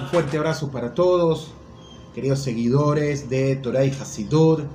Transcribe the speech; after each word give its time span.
Un 0.00 0.08
fuerte 0.08 0.36
abrazo 0.36 0.70
para 0.70 0.92
todos, 0.92 1.52
queridos 2.14 2.40
seguidores 2.40 3.30
de 3.30 3.56
Torah 3.56 3.86
y 3.86 3.90
Hasidut. 3.90 4.66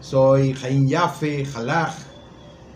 Soy 0.00 0.52
Jaim 0.52 0.86
Yafe, 0.86 1.44
Halach, 1.52 1.96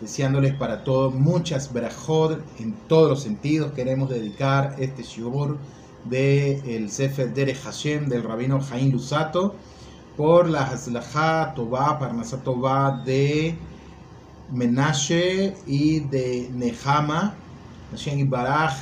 deseándoles 0.01 0.55
para 0.55 0.83
todos 0.83 1.15
muchas 1.15 1.73
berajot 1.73 2.41
en 2.59 2.75
todos 2.89 3.11
los 3.11 3.23
sentidos. 3.23 3.71
Queremos 3.75 4.11
dedicar 4.11 4.75
este 4.81 5.05
shiur 5.05 5.57
del 6.05 6.69
el 6.69 6.91
Sefer 6.91 7.33
Dere 7.33 7.55
Hashem 7.55 8.09
del 8.09 8.25
rabino 8.25 8.61
Jaim 8.61 8.91
Lusato 8.91 9.55
por 10.17 10.49
la 10.49 10.63
Haslajá 10.63 11.55
Tová, 11.55 11.99
Parnasá 11.99 12.39
Tová 12.43 13.03
de 13.05 13.55
Menashe 14.53 15.55
y 15.67 16.01
de 16.01 16.51
Nehama. 16.53 17.35
Hashem 17.91 18.29
Baraj 18.29 18.75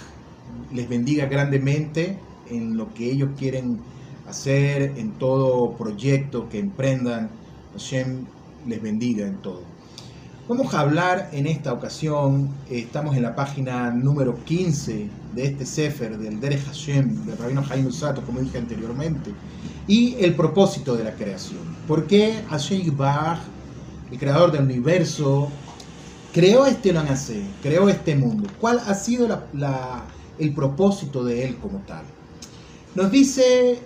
les 0.73 0.89
bendiga 0.89 1.27
grandemente 1.27 2.19
en 2.51 2.77
lo 2.77 2.93
que 2.95 3.11
ellos 3.11 3.31
quieren 3.39 3.79
hacer, 4.29 4.95
en 4.97 5.13
todo 5.13 5.73
proyecto 5.73 6.49
que 6.49 6.59
emprendan. 6.59 7.31
Hashem 7.73 8.25
les 8.67 8.83
bendiga 8.83 9.27
en 9.27 9.37
todo. 9.37 9.63
Vamos 10.49 10.73
a 10.73 10.81
hablar 10.81 11.29
en 11.33 11.47
esta 11.47 11.75
ocasión, 11.75 12.49
estamos 12.71 13.15
en 13.17 13.23
la 13.23 13.35
página 13.35 13.91
número 13.91 14.43
15 14.45 15.09
de 15.39 15.47
este 15.47 15.65
Sefer 15.65 16.19
del 16.19 16.41
Derech 16.41 16.65
Hashem, 16.67 17.25
del 17.25 17.39
Rabino 17.39 17.63
Jaim 17.63 17.87
Usato, 17.87 18.23
como 18.23 18.41
dije 18.41 18.59
anteriormente, 18.59 19.33
y 19.87 20.17
el 20.17 20.35
propósito 20.35 20.97
de 20.97 21.05
la 21.05 21.15
creación. 21.15 21.61
¿Por 21.87 22.09
qué 22.09 22.43
Hashem 22.51 22.97
Bach, 22.97 23.39
el 24.11 24.19
creador 24.19 24.51
del 24.51 24.65
universo, 24.65 25.49
creó 26.33 26.67
este 26.67 26.93
Lanase, 26.93 27.41
creó 27.63 27.89
este 27.89 28.17
mundo? 28.17 28.49
¿Cuál 28.61 28.81
ha 28.85 28.95
sido 28.95 29.29
el 30.41 30.55
propósito 30.55 31.23
de 31.23 31.47
él 31.47 31.57
como 31.59 31.79
tal? 31.87 32.03
Nos 32.97 33.09
dice 33.13 33.79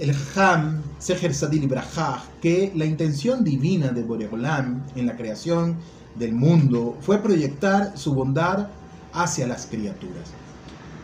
el 0.00 0.14
Ham, 0.36 0.82
Seher 0.98 1.32
Sadil 1.32 1.64
Ibrahah, 1.64 2.24
que 2.42 2.72
la 2.76 2.84
intención 2.84 3.42
divina 3.42 3.88
de 3.88 4.02
Boreolam 4.02 4.84
en 4.96 5.06
la 5.06 5.16
creación 5.16 5.78
del 6.14 6.34
mundo 6.34 6.98
fue 7.00 7.22
proyectar 7.22 7.96
su 7.96 8.12
bondad 8.12 8.68
hacia 9.14 9.46
las 9.46 9.64
criaturas. 9.64 10.41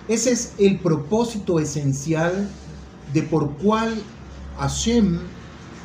Ese 0.09 0.33
es 0.33 0.55
el 0.59 0.79
propósito 0.79 1.61
esencial 1.61 2.49
de 3.13 3.23
por 3.23 3.53
cual 3.59 3.95
Hashem 4.59 5.19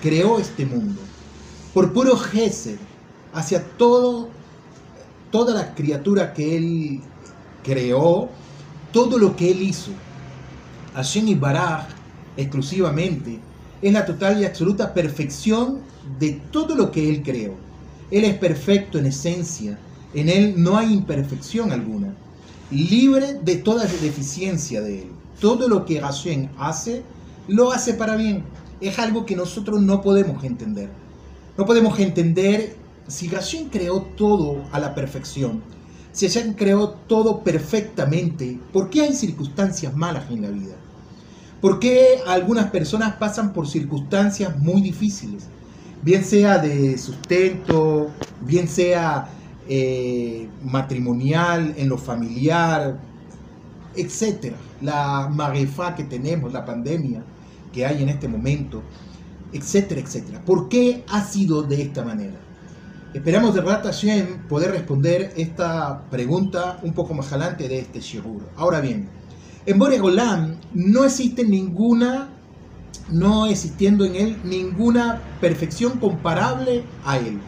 creó 0.02 0.40
este 0.40 0.66
mundo. 0.66 1.02
Por 1.74 1.92
puro 1.92 2.16
Gesed, 2.18 2.78
hacia 3.34 3.64
todo, 3.78 4.30
toda 5.32 5.54
la 5.54 5.76
criatura 5.76 6.34
que 6.34 6.58
él 6.58 7.02
creó, 7.64 8.30
todo 8.92 9.18
lo 9.18 9.36
que 9.36 9.52
él 9.52 9.62
hizo. 9.62 9.92
Hashem 10.94 11.28
y 11.28 11.36
Baraj 11.36 11.88
exclusivamente 12.38 13.40
es 13.82 13.92
la 13.92 14.06
total 14.06 14.40
y 14.40 14.46
absoluta 14.46 14.94
perfección 14.94 15.82
de 16.20 16.42
todo 16.52 16.76
lo 16.76 16.92
que 16.92 17.10
Él 17.10 17.22
creó. 17.22 17.54
Él 18.12 18.24
es 18.24 18.36
perfecto 18.38 18.98
en 18.98 19.08
esencia, 19.08 19.78
en 20.14 20.30
Él 20.30 20.54
no 20.58 20.78
hay 20.78 20.94
imperfección 20.94 21.72
alguna, 21.72 22.14
libre 22.74 23.36
de 23.42 23.56
toda 23.58 23.86
deficiencia 23.86 24.82
de 24.82 25.04
Él. 25.04 25.12
Todo 25.40 25.68
lo 25.68 25.86
que 25.86 26.00
Hashem 26.00 26.50
hace, 26.58 27.04
lo 27.48 27.72
hace 27.72 27.94
para 27.94 28.16
bien. 28.16 28.44
Es 28.82 29.00
algo 29.00 29.26
que 29.26 29.36
nosotros 29.36 29.82
no 29.82 30.02
podemos 30.02 30.44
entender. 30.44 30.90
No 31.58 31.66
podemos 31.66 32.00
entender 32.00 32.76
si 33.08 33.28
Hashem 33.28 33.70
creó 33.70 34.02
todo 34.02 34.64
a 34.72 34.80
la 34.80 34.96
perfección, 34.96 35.62
si 36.12 36.28
Hashem 36.28 36.54
creó 36.54 36.90
todo 36.90 37.44
perfectamente, 37.44 38.60
¿por 38.72 38.90
qué 38.90 39.02
hay 39.02 39.14
circunstancias 39.14 39.96
malas 39.96 40.30
en 40.30 40.42
la 40.42 40.50
vida? 40.50 40.76
¿Por 41.62 41.80
qué 41.80 42.20
algunas 42.28 42.72
personas 42.72 43.16
pasan 43.16 43.54
por 43.54 43.68
circunstancias 43.68 44.58
muy 44.60 44.82
difíciles? 44.82 45.46
Bien 46.02 46.24
sea 46.26 46.58
de 46.58 46.98
sustento, 46.98 48.10
bien 48.42 48.68
sea 48.68 49.30
eh, 49.68 50.50
matrimonial, 50.64 51.74
en 51.78 51.90
lo 51.90 51.98
familiar, 51.98 53.00
etc. 53.96 54.54
La 54.82 55.30
marefa 55.32 55.96
que 55.96 56.04
tenemos, 56.04 56.52
la 56.52 56.66
pandemia 56.66 57.24
que 57.72 57.86
hay 57.86 58.04
en 58.04 58.10
este 58.10 58.28
momento, 58.28 58.84
etcétera, 59.52 60.02
etcétera. 60.02 60.42
¿Por 60.46 60.70
qué 60.70 61.04
ha 61.10 61.24
sido 61.24 61.64
de 61.64 61.82
esta 61.82 62.04
manera? 62.04 62.40
Esperamos 63.14 63.54
de 63.54 63.62
Rata 63.62 63.90
Hashem 63.90 64.48
poder 64.48 64.72
responder 64.72 65.34
esta 65.38 66.02
pregunta 66.10 66.80
un 66.82 66.94
poco 66.94 67.14
más 67.14 67.32
adelante 67.32 67.68
de 67.68 67.80
este 67.80 68.00
Shirur. 68.00 68.50
Ahora 68.56 68.82
bien, 68.82 69.08
en 69.66 69.78
Boregolam 69.78 70.56
no 70.74 71.06
existe 71.06 71.44
ninguna, 71.44 72.30
no 73.12 73.46
existiendo 73.46 74.04
en 74.06 74.16
él 74.16 74.38
ninguna 74.44 75.22
perfección 75.40 76.00
comparable 76.00 76.84
a 77.06 77.18
él. 77.18 77.40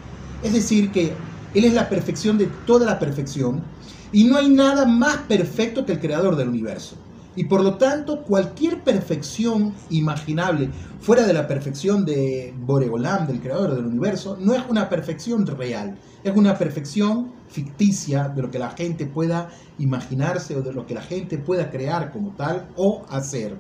Es 0.44 0.54
decir, 0.54 0.92
que 0.92 1.14
él 1.56 1.66
es 1.66 1.74
la 1.74 1.90
perfección 1.90 2.38
de 2.38 2.48
toda 2.68 2.86
la 2.86 3.00
perfección 3.00 3.64
y 4.12 4.26
no 4.26 4.38
hay 4.38 4.50
nada 4.50 4.86
más 4.86 5.18
perfecto 5.28 5.86
que 5.86 5.94
el 5.94 6.00
creador 6.00 6.36
del 6.36 6.50
universo. 6.50 6.96
Y 7.38 7.46
por 7.46 7.62
lo 7.62 7.76
tanto, 7.76 8.22
cualquier 8.24 8.82
perfección 8.84 9.74
imaginable 9.90 10.70
fuera 11.02 11.28
de 11.28 11.34
la 11.34 11.48
perfección 11.48 12.06
de 12.06 12.54
Boregolam, 12.58 13.28
del 13.28 13.42
creador 13.42 13.76
del 13.76 13.86
universo, 13.86 14.38
no 14.40 14.54
es 14.54 14.64
una 14.70 14.88
perfección 14.88 15.46
real, 15.46 15.98
es 16.24 16.36
una 16.36 16.58
perfección 16.58 17.34
ficticia 17.50 18.30
de 18.30 18.42
lo 18.42 18.52
que 18.52 18.60
la 18.60 18.70
gente 18.72 19.06
pueda 19.06 19.50
imaginarse 19.80 20.56
o 20.56 20.62
de 20.62 20.72
lo 20.72 20.86
que 20.86 20.94
la 20.94 21.02
gente 21.02 21.38
pueda 21.38 21.70
crear 21.70 22.12
como 22.12 22.32
tal 22.32 22.68
o 22.78 23.06
hacer. 23.10 23.58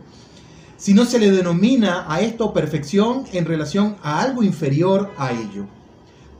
Si 0.77 0.93
no 0.93 1.05
se 1.05 1.19
le 1.19 1.31
denomina 1.31 2.05
a 2.07 2.21
esto 2.21 2.53
perfección 2.53 3.25
en 3.33 3.45
relación 3.45 3.97
a 4.01 4.21
algo 4.21 4.43
inferior 4.43 5.11
a 5.17 5.31
ello. 5.31 5.65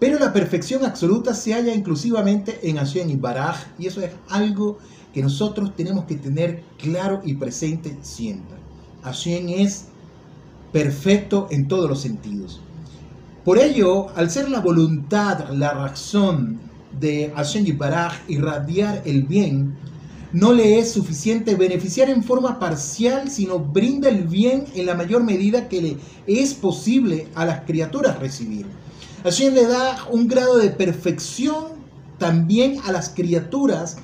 Pero 0.06 0.20
la 0.20 0.32
perfección 0.32 0.86
absoluta 0.86 1.34
se 1.34 1.56
halla 1.56 1.74
inclusivamente 1.74 2.60
en 2.62 2.78
Hashem 2.78 3.10
y 3.10 3.16
Baraj, 3.16 3.58
y 3.80 3.88
eso 3.88 4.02
es 4.02 4.12
algo 4.30 4.78
que 5.12 5.24
nosotros 5.24 5.76
tenemos 5.76 6.06
que 6.06 6.14
tener 6.14 6.62
claro 6.78 7.24
y 7.26 7.34
presente 7.34 7.98
siempre. 8.04 8.56
Hashem 9.02 9.50
es 9.50 9.86
perfecto 10.72 11.48
en 11.50 11.68
todos 11.68 11.90
los 11.90 12.02
sentidos. 12.02 12.62
Por 13.44 13.58
ello, 13.58 14.16
al 14.16 14.30
ser 14.30 14.48
la 14.48 14.60
voluntad, 14.60 15.50
la 15.50 15.74
razón 15.74 16.60
de 17.00 17.34
Hashem 17.36 17.66
y 17.66 17.72
Baraj 17.72 18.14
irradiar 18.28 19.02
el 19.06 19.24
bien, 19.24 19.76
no 20.34 20.54
le 20.54 20.78
es 20.78 20.92
suficiente 20.92 21.56
beneficiar 21.56 22.12
en 22.12 22.24
forma 22.24 22.60
parcial, 22.60 23.32
sino 23.32 23.58
brinda 23.58 24.10
el 24.10 24.28
bien 24.28 24.66
en 24.76 24.86
la 24.86 24.94
mayor 24.94 25.24
medida 25.24 25.68
que 25.68 25.82
le 25.82 25.98
es 26.28 26.54
posible 26.54 27.28
a 27.34 27.44
las 27.44 27.62
criaturas 27.62 28.20
recibir. 28.20 28.68
Hashem 29.26 29.56
le 29.56 29.66
da 29.66 30.06
un 30.12 30.28
grado 30.28 30.58
de 30.60 30.70
perfección 30.70 31.66
también 32.20 32.78
a 32.86 32.92
las 32.92 33.10
criaturas 33.10 33.98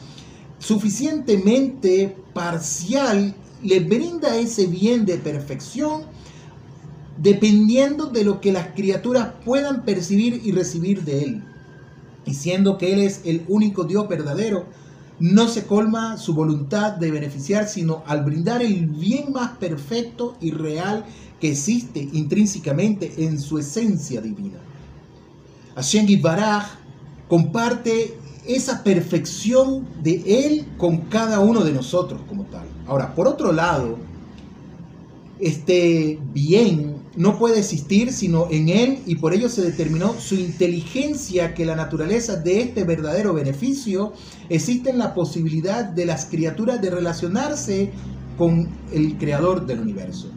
suficientemente 0.57 2.17
parcial, 2.33 3.35
le 3.61 3.81
brinda 3.81 4.35
ese 4.35 4.65
bien 4.65 5.05
de 5.05 5.19
perfección 5.19 6.05
dependiendo 7.17 8.07
de 8.07 8.23
lo 8.23 8.41
que 8.41 8.51
las 8.51 8.69
criaturas 8.69 9.33
puedan 9.45 9.85
percibir 9.85 10.41
y 10.43 10.53
recibir 10.53 11.03
de 11.03 11.23
él. 11.23 11.43
Y 12.25 12.33
siendo 12.33 12.79
que 12.79 12.91
él 12.91 13.01
es 13.01 13.21
el 13.23 13.45
único 13.47 13.83
Dios 13.83 14.09
verdadero, 14.09 14.65
no 15.19 15.47
se 15.47 15.67
colma 15.67 16.17
su 16.17 16.33
voluntad 16.33 16.93
de 16.93 17.11
beneficiar, 17.11 17.67
sino 17.67 18.01
al 18.07 18.25
brindar 18.25 18.63
el 18.63 18.87
bien 18.87 19.31
más 19.31 19.51
perfecto 19.59 20.35
y 20.41 20.49
real 20.49 21.05
que 21.39 21.51
existe 21.51 22.09
intrínsecamente 22.11 23.23
en 23.23 23.39
su 23.39 23.59
esencia 23.59 24.19
divina. 24.19 24.70
Hashem 25.75 26.21
Baraj 26.21 26.65
comparte 27.27 28.17
esa 28.45 28.83
perfección 28.83 29.87
de 30.03 30.45
Él 30.45 30.65
con 30.77 30.97
cada 31.01 31.39
uno 31.39 31.63
de 31.63 31.71
nosotros 31.71 32.21
como 32.27 32.43
tal. 32.45 32.65
Ahora, 32.87 33.13
por 33.15 33.27
otro 33.27 33.51
lado, 33.51 33.97
este 35.39 36.19
bien 36.33 36.97
no 37.15 37.37
puede 37.37 37.59
existir 37.59 38.13
sino 38.13 38.47
en 38.51 38.69
Él 38.69 38.99
y 39.05 39.15
por 39.15 39.33
ello 39.33 39.49
se 39.49 39.61
determinó 39.61 40.13
su 40.19 40.35
inteligencia 40.35 41.53
que 41.53 41.65
la 41.65 41.75
naturaleza 41.75 42.35
de 42.35 42.61
este 42.61 42.83
verdadero 42.83 43.33
beneficio 43.33 44.13
existe 44.49 44.89
en 44.89 44.97
la 44.97 45.13
posibilidad 45.13 45.85
de 45.85 46.05
las 46.05 46.25
criaturas 46.25 46.81
de 46.81 46.89
relacionarse 46.89 47.91
con 48.37 48.69
el 48.91 49.17
creador 49.17 49.65
del 49.65 49.79
universo. 49.79 50.29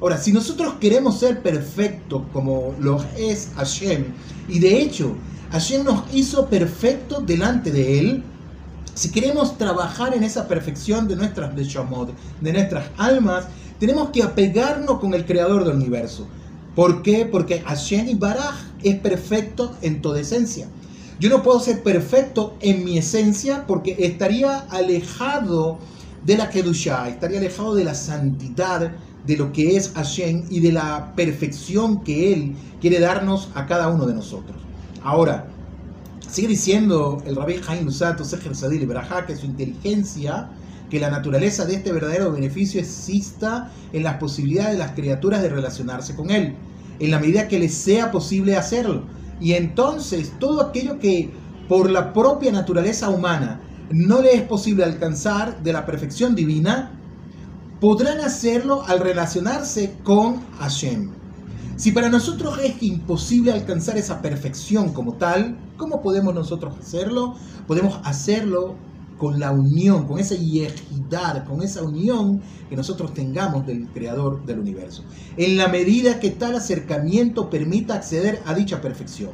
Ahora, 0.00 0.18
si 0.18 0.32
nosotros 0.32 0.74
queremos 0.80 1.18
ser 1.20 1.42
perfectos 1.42 2.22
como 2.32 2.74
lo 2.78 3.02
es 3.16 3.50
Hashem, 3.56 4.04
y 4.48 4.58
de 4.58 4.80
hecho 4.80 5.14
Hashem 5.50 5.84
nos 5.84 6.02
hizo 6.12 6.48
perfectos 6.48 7.24
delante 7.26 7.70
de 7.70 7.98
Él. 7.98 8.22
Si 8.94 9.10
queremos 9.10 9.56
trabajar 9.58 10.14
en 10.14 10.24
esa 10.24 10.48
perfección 10.48 11.08
de 11.08 11.16
nuestras 11.16 11.54
de 11.54 12.52
nuestras 12.52 12.84
almas, 12.96 13.46
tenemos 13.78 14.10
que 14.10 14.22
apegarnos 14.22 14.98
con 14.98 15.14
el 15.14 15.24
creador 15.24 15.64
del 15.64 15.76
universo. 15.76 16.26
¿Por 16.74 17.02
qué? 17.02 17.24
Porque 17.24 17.60
Hashem 17.60 18.18
Baraj 18.18 18.56
es 18.82 18.96
perfecto 18.96 19.76
en 19.80 20.02
toda 20.02 20.20
esencia. 20.20 20.68
Yo 21.20 21.30
no 21.30 21.42
puedo 21.42 21.60
ser 21.60 21.82
perfecto 21.82 22.56
en 22.60 22.84
mi 22.84 22.98
esencia 22.98 23.64
porque 23.66 23.96
estaría 24.00 24.58
alejado 24.70 25.78
de 26.24 26.36
la 26.36 26.50
Kedushah, 26.50 27.08
estaría 27.08 27.38
alejado 27.38 27.74
de 27.76 27.84
la 27.84 27.94
santidad 27.94 28.92
de 29.26 29.36
lo 29.36 29.52
que 29.52 29.76
es 29.76 29.92
Hashem 29.94 30.44
y 30.50 30.60
de 30.60 30.72
la 30.72 31.14
perfección 31.14 32.02
que 32.02 32.32
Él 32.32 32.54
quiere 32.80 33.00
darnos 33.00 33.50
a 33.54 33.66
cada 33.66 33.88
uno 33.88 34.06
de 34.06 34.14
nosotros. 34.14 34.56
Ahora, 35.02 35.46
sigue 36.28 36.48
diciendo 36.48 37.22
el 37.26 37.36
Rabbi 37.36 37.60
Haim 37.66 37.86
Usato 37.86 38.24
Seher 38.24 38.54
Sadil 38.54 38.88
que 39.26 39.36
su 39.36 39.46
inteligencia, 39.46 40.50
que 40.90 41.00
la 41.00 41.10
naturaleza 41.10 41.64
de 41.64 41.76
este 41.76 41.92
verdadero 41.92 42.32
beneficio 42.32 42.80
exista 42.80 43.70
en 43.92 44.02
las 44.02 44.16
posibilidades 44.16 44.72
de 44.72 44.78
las 44.78 44.92
criaturas 44.92 45.42
de 45.42 45.48
relacionarse 45.48 46.14
con 46.14 46.30
Él, 46.30 46.54
en 46.98 47.10
la 47.10 47.18
medida 47.18 47.48
que 47.48 47.58
les 47.58 47.74
sea 47.74 48.10
posible 48.10 48.56
hacerlo. 48.56 49.04
Y 49.40 49.52
entonces 49.54 50.32
todo 50.38 50.60
aquello 50.62 50.98
que 50.98 51.30
por 51.68 51.90
la 51.90 52.12
propia 52.12 52.52
naturaleza 52.52 53.08
humana 53.08 53.60
no 53.90 54.20
le 54.22 54.34
es 54.34 54.42
posible 54.42 54.84
alcanzar 54.84 55.62
de 55.62 55.72
la 55.72 55.86
perfección 55.86 56.34
divina, 56.34 56.92
podrán 57.80 58.20
hacerlo 58.20 58.82
al 58.86 59.00
relacionarse 59.00 59.96
con 60.02 60.40
Hashem. 60.58 61.10
Si 61.76 61.90
para 61.90 62.08
nosotros 62.08 62.58
es 62.62 62.82
imposible 62.82 63.52
alcanzar 63.52 63.98
esa 63.98 64.22
perfección 64.22 64.92
como 64.92 65.14
tal, 65.14 65.56
¿cómo 65.76 66.02
podemos 66.02 66.34
nosotros 66.34 66.74
hacerlo? 66.78 67.34
Podemos 67.66 67.98
hacerlo 68.04 68.76
con 69.18 69.40
la 69.40 69.50
unión, 69.50 70.06
con 70.06 70.18
esa 70.18 70.34
yejidad, 70.34 71.44
con 71.46 71.62
esa 71.62 71.82
unión 71.82 72.40
que 72.68 72.76
nosotros 72.76 73.12
tengamos 73.12 73.66
del 73.66 73.88
creador 73.88 74.44
del 74.46 74.60
universo. 74.60 75.04
En 75.36 75.56
la 75.56 75.68
medida 75.68 76.20
que 76.20 76.30
tal 76.30 76.54
acercamiento 76.56 77.50
permita 77.50 77.94
acceder 77.94 78.40
a 78.46 78.54
dicha 78.54 78.80
perfección 78.80 79.30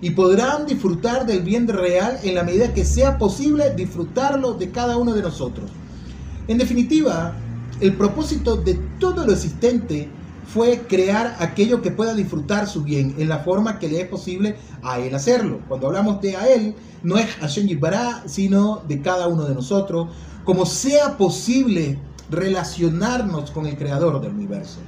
y 0.00 0.10
podrán 0.10 0.66
disfrutar 0.66 1.26
del 1.26 1.42
bien 1.42 1.66
real 1.66 2.18
en 2.22 2.34
la 2.34 2.44
medida 2.44 2.72
que 2.72 2.84
sea 2.84 3.18
posible 3.18 3.74
disfrutarlo 3.74 4.54
de 4.54 4.70
cada 4.70 4.96
uno 4.96 5.12
de 5.12 5.22
nosotros. 5.22 5.70
En 6.46 6.58
definitiva, 6.58 7.36
el 7.80 7.94
propósito 7.94 8.56
de 8.56 8.74
todo 8.98 9.24
lo 9.24 9.32
existente 9.32 10.08
fue 10.52 10.80
crear 10.88 11.36
aquello 11.40 11.82
que 11.82 11.90
pueda 11.90 12.14
disfrutar 12.14 12.66
su 12.66 12.82
bien 12.82 13.14
en 13.18 13.28
la 13.28 13.40
forma 13.40 13.78
que 13.78 13.88
le 13.88 14.00
es 14.00 14.08
posible 14.08 14.56
a 14.82 14.98
él 14.98 15.14
hacerlo. 15.14 15.60
Cuando 15.68 15.88
hablamos 15.88 16.20
de 16.22 16.36
a 16.36 16.48
él, 16.48 16.74
no 17.02 17.18
es 17.18 17.26
Hashem 17.36 17.66
Yibara, 17.66 18.22
sino 18.26 18.82
de 18.88 19.02
cada 19.02 19.28
uno 19.28 19.44
de 19.44 19.54
nosotros, 19.54 20.08
como 20.44 20.64
sea 20.64 21.18
posible 21.18 21.98
relacionarnos 22.30 23.50
con 23.50 23.66
el 23.66 23.76
creador 23.76 24.20
del 24.20 24.32
universo. 24.32 24.78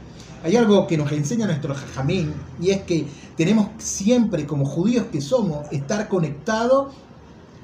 Hay 0.42 0.56
algo 0.56 0.86
que 0.86 0.96
nos 0.96 1.12
enseña 1.12 1.46
nuestro 1.46 1.74
Jajamín 1.74 2.32
y 2.60 2.70
es 2.70 2.80
que 2.82 3.06
tenemos 3.36 3.68
siempre, 3.76 4.46
como 4.46 4.64
judíos 4.64 5.06
que 5.12 5.20
somos, 5.20 5.70
estar 5.70 6.08
conectados 6.08 6.94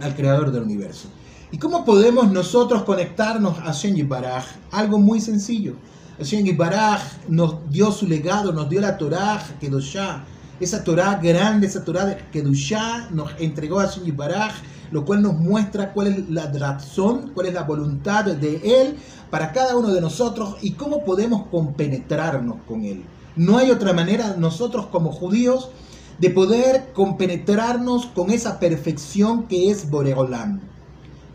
al 0.00 0.14
creador 0.14 0.52
del 0.52 0.64
universo. 0.64 1.08
¿Y 1.52 1.58
cómo 1.58 1.84
podemos 1.84 2.32
nosotros 2.32 2.82
conectarnos 2.82 3.56
a 3.60 3.70
Shen 3.70 4.08
Baraj? 4.08 4.44
Algo 4.72 4.98
muy 4.98 5.20
sencillo. 5.20 5.76
Shen 6.18 6.56
Baraj 6.56 7.00
nos 7.28 7.70
dio 7.70 7.92
su 7.92 8.08
legado, 8.08 8.52
nos 8.52 8.68
dio 8.68 8.80
la 8.80 8.98
Torah 8.98 9.40
Kedoshá. 9.60 10.24
Esa 10.58 10.82
Torah 10.82 11.20
grande, 11.22 11.68
esa 11.68 11.84
Torah 11.84 12.16
Kedoshá 12.32 13.08
nos 13.12 13.30
entregó 13.38 13.78
a 13.78 13.86
Shen 13.86 14.16
Baraj, 14.16 14.54
lo 14.90 15.04
cual 15.04 15.22
nos 15.22 15.34
muestra 15.34 15.92
cuál 15.92 16.08
es 16.08 16.28
la 16.28 16.50
razón, 16.50 17.30
cuál 17.32 17.46
es 17.46 17.54
la 17.54 17.62
voluntad 17.62 18.24
de 18.24 18.56
Él 18.64 18.96
para 19.30 19.52
cada 19.52 19.76
uno 19.76 19.94
de 19.94 20.00
nosotros 20.00 20.56
y 20.62 20.72
cómo 20.72 21.04
podemos 21.04 21.46
compenetrarnos 21.46 22.56
con 22.66 22.84
Él. 22.84 23.04
No 23.36 23.58
hay 23.58 23.70
otra 23.70 23.92
manera 23.92 24.34
nosotros 24.36 24.86
como 24.86 25.12
judíos 25.12 25.70
de 26.18 26.30
poder 26.30 26.92
compenetrarnos 26.92 28.06
con 28.06 28.30
esa 28.30 28.58
perfección 28.58 29.44
que 29.46 29.70
es 29.70 29.88
Boreolam. 29.88 30.60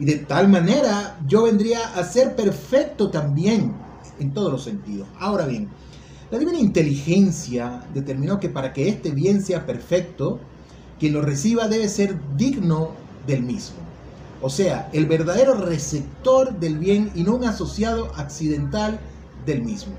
Y 0.01 0.06
de 0.06 0.15
tal 0.15 0.48
manera 0.48 1.19
yo 1.27 1.44
vendría 1.44 1.94
a 1.94 2.03
ser 2.03 2.36
perfecto 2.36 3.12
también 3.12 3.71
en 4.19 4.33
todos 4.33 4.51
los 4.51 4.63
sentidos. 4.63 5.07
Ahora 5.19 5.45
bien, 5.45 5.69
la 6.31 6.39
divina 6.39 6.57
inteligencia 6.57 7.83
determinó 7.94 8.39
que 8.39 8.50
para 8.50 8.74
que 8.74 8.89
este 8.89 9.12
bien 9.12 9.44
sea 9.44 9.68
perfecto, 9.68 10.39
quien 11.00 11.13
lo 11.13 11.21
reciba 11.21 11.68
debe 11.68 11.88
ser 11.88 12.19
digno 12.36 12.94
del 13.27 13.44
mismo. 13.44 13.75
O 14.42 14.50
sea, 14.50 14.89
el 14.92 15.06
verdadero 15.06 15.53
receptor 15.53 16.59
del 16.59 16.80
bien 16.80 17.12
y 17.13 17.21
no 17.21 17.36
un 17.36 17.44
asociado 17.44 18.12
accidental 18.15 19.00
del 19.45 19.62
mismo. 19.62 19.94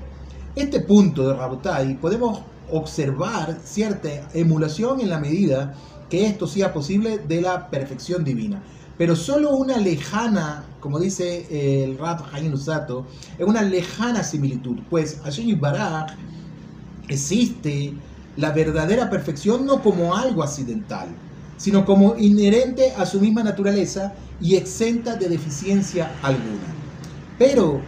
Este 0.53 0.81
punto 0.81 1.29
de 1.29 1.35
Rabotai 1.35 1.93
podemos 1.93 2.41
observar 2.69 3.57
cierta 3.63 4.09
emulación 4.33 4.99
en 4.99 5.09
la 5.09 5.21
medida 5.21 5.75
que 6.09 6.25
esto 6.27 6.45
sea 6.45 6.73
posible 6.73 7.19
de 7.19 7.39
la 7.39 7.69
perfección 7.69 8.25
divina. 8.25 8.61
Pero 9.03 9.17
solo 9.17 9.57
una 9.57 9.75
lejana, 9.79 10.63
como 10.79 10.97
dice 10.97 11.83
el 11.83 11.97
Rab 11.97 12.23
Hayin 12.31 12.53
Usato, 12.53 13.05
es 13.37 13.45
una 13.45 13.61
lejana 13.61 14.23
similitud, 14.23 14.77
pues 14.89 15.19
allí 15.25 15.51
Barak 15.55 16.15
existe 17.09 17.93
la 18.37 18.51
verdadera 18.51 19.09
perfección 19.09 19.65
no 19.65 19.81
como 19.81 20.15
algo 20.15 20.41
accidental, 20.41 21.09
sino 21.57 21.83
como 21.85 22.15
inherente 22.15 22.93
a 22.95 23.05
su 23.05 23.19
misma 23.19 23.43
naturaleza 23.43 24.13
y 24.39 24.55
exenta 24.55 25.17
de 25.17 25.27
deficiencia 25.27 26.09
alguna. 26.21 26.73
Pero, 27.37 27.81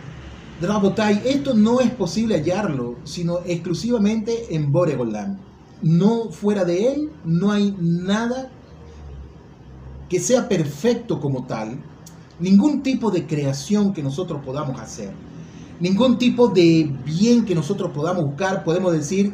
Drabotai, 0.59 1.21
esto 1.23 1.53
no 1.53 1.79
es 1.79 1.91
posible 1.91 2.35
hallarlo, 2.35 2.97
sino 3.05 3.39
exclusivamente 3.45 4.53
en 4.53 4.69
Boregolam. 4.69 5.37
No 5.81 6.29
fuera 6.29 6.65
de 6.65 6.91
él, 6.91 7.09
no 7.23 7.53
hay 7.53 7.73
nada 7.79 8.51
que 10.09 10.19
sea 10.19 10.47
perfecto 10.47 11.19
como 11.19 11.45
tal, 11.45 11.79
ningún 12.39 12.83
tipo 12.83 13.11
de 13.11 13.25
creación 13.25 13.93
que 13.93 14.03
nosotros 14.03 14.41
podamos 14.45 14.79
hacer, 14.79 15.11
ningún 15.79 16.17
tipo 16.17 16.47
de 16.47 16.91
bien 17.05 17.45
que 17.45 17.55
nosotros 17.55 17.91
podamos 17.91 18.25
buscar, 18.25 18.63
podemos 18.63 18.93
decir 18.93 19.33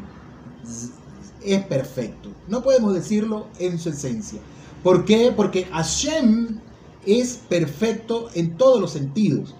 es 1.44 1.63
perfecto. 1.63 2.29
No 2.47 2.62
podemos 2.62 2.94
decirlo 2.94 3.47
en 3.59 3.79
su 3.79 3.89
esencia. 3.89 4.39
¿Por 4.83 5.06
qué? 5.06 5.33
Porque 5.35 5.65
Hashem 5.65 6.59
es 7.06 7.39
perfecto 7.50 8.29
en 8.33 8.57
todos 8.57 8.79
los 8.79 8.91
sentidos. 8.91 9.56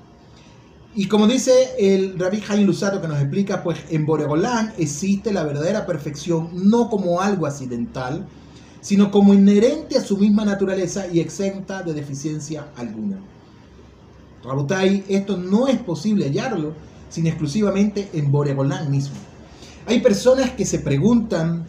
Y 0.94 1.08
como 1.08 1.26
dice 1.26 1.52
el 1.80 2.20
Rabbi 2.20 2.42
Jaime 2.42 2.66
Lusato 2.66 3.02
que 3.02 3.08
nos 3.08 3.20
explica, 3.20 3.64
pues 3.64 3.80
en 3.90 4.06
Boregolán 4.06 4.74
existe 4.78 5.32
la 5.32 5.44
verdadera 5.44 5.86
perfección 5.86 6.50
no 6.70 6.90
como 6.90 7.22
algo 7.22 7.46
accidental, 7.46 8.28
sino 8.82 9.12
como 9.12 9.34
inherente 9.34 9.98
a 9.98 10.02
su 10.02 10.18
misma 10.18 10.44
naturaleza 10.44 11.08
y 11.08 11.20
exenta 11.20 11.84
de 11.84 11.94
deficiencia 11.94 12.68
alguna. 12.76 13.20
Rabotai, 14.44 15.06
esto 15.08 15.38
no 15.38 15.68
es 15.68 15.78
posible 15.78 16.26
hallarlo 16.26 16.74
sino 17.12 17.28
exclusivamente 17.28 18.10
en 18.14 18.32
Boregolán 18.32 18.90
mismo. 18.90 19.16
Hay 19.86 20.00
personas 20.00 20.52
que 20.52 20.66
se 20.66 20.80
preguntan 20.80 21.66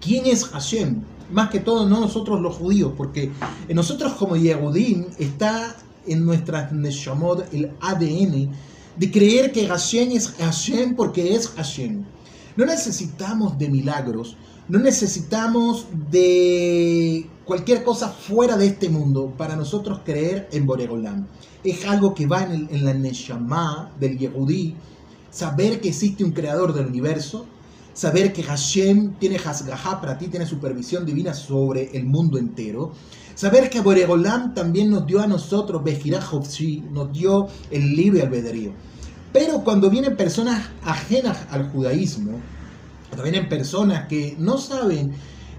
quién 0.00 0.26
es 0.26 0.46
Hashem, 0.46 1.02
más 1.30 1.50
que 1.50 1.60
todo 1.60 1.88
no 1.88 2.00
nosotros 2.00 2.40
los 2.40 2.56
judíos, 2.56 2.92
porque 2.96 3.30
en 3.68 3.76
nosotros 3.76 4.14
como 4.14 4.36
Yehudim 4.36 5.06
está 5.18 5.76
en 6.06 6.24
nuestras 6.24 6.72
Neshamot 6.72 7.52
el 7.52 7.72
ADN 7.80 8.50
de 8.96 9.10
creer 9.10 9.52
que 9.52 9.66
Hashem 9.66 10.12
es 10.12 10.30
Hashem 10.30 10.96
porque 10.96 11.34
es 11.34 11.48
Hashem. 11.48 12.02
No 12.56 12.64
necesitamos 12.64 13.58
de 13.58 13.68
milagros, 13.68 14.36
no 14.68 14.78
necesitamos 14.78 15.86
de 16.10 17.26
cualquier 17.44 17.82
cosa 17.82 18.08
fuera 18.08 18.56
de 18.56 18.66
este 18.66 18.88
mundo 18.88 19.32
para 19.36 19.56
nosotros 19.56 20.00
creer 20.04 20.48
en 20.52 20.66
Boregolam. 20.66 21.26
Es 21.64 21.84
algo 21.84 22.14
que 22.14 22.26
va 22.26 22.44
en, 22.44 22.84
la 22.84 22.94
Neshama 22.94 23.90
del 23.98 24.18
Yehudí, 24.18 24.74
saber 25.30 25.80
que 25.80 25.88
existe 25.88 26.24
un 26.24 26.32
creador 26.32 26.72
del 26.72 26.86
universo, 26.86 27.46
saber 27.92 28.32
que 28.32 28.42
Hashem 28.42 29.14
tiene 29.18 29.36
Hasgahá 29.36 30.00
para 30.00 30.16
ti, 30.16 30.28
tiene 30.28 30.46
supervisión 30.46 31.04
divina 31.04 31.34
sobre 31.34 31.90
el 31.96 32.06
mundo 32.06 32.38
entero, 32.38 32.92
saber 33.34 33.68
que 33.68 33.80
Boregolam 33.80 34.54
también 34.54 34.90
nos 34.90 35.06
dio 35.06 35.20
a 35.20 35.26
nosotros, 35.26 35.82
Bejirah 35.82 36.24
nos 36.92 37.12
dio 37.12 37.48
el 37.70 37.96
libre 37.96 38.22
albedrío. 38.22 38.72
Pero 39.32 39.64
cuando 39.64 39.90
vienen 39.90 40.16
personas 40.16 40.68
ajenas 40.84 41.46
al 41.50 41.70
judaísmo, 41.70 42.38
vienen 43.20 43.48
personas 43.48 44.08
que 44.08 44.36
no 44.38 44.56
saben 44.58 45.12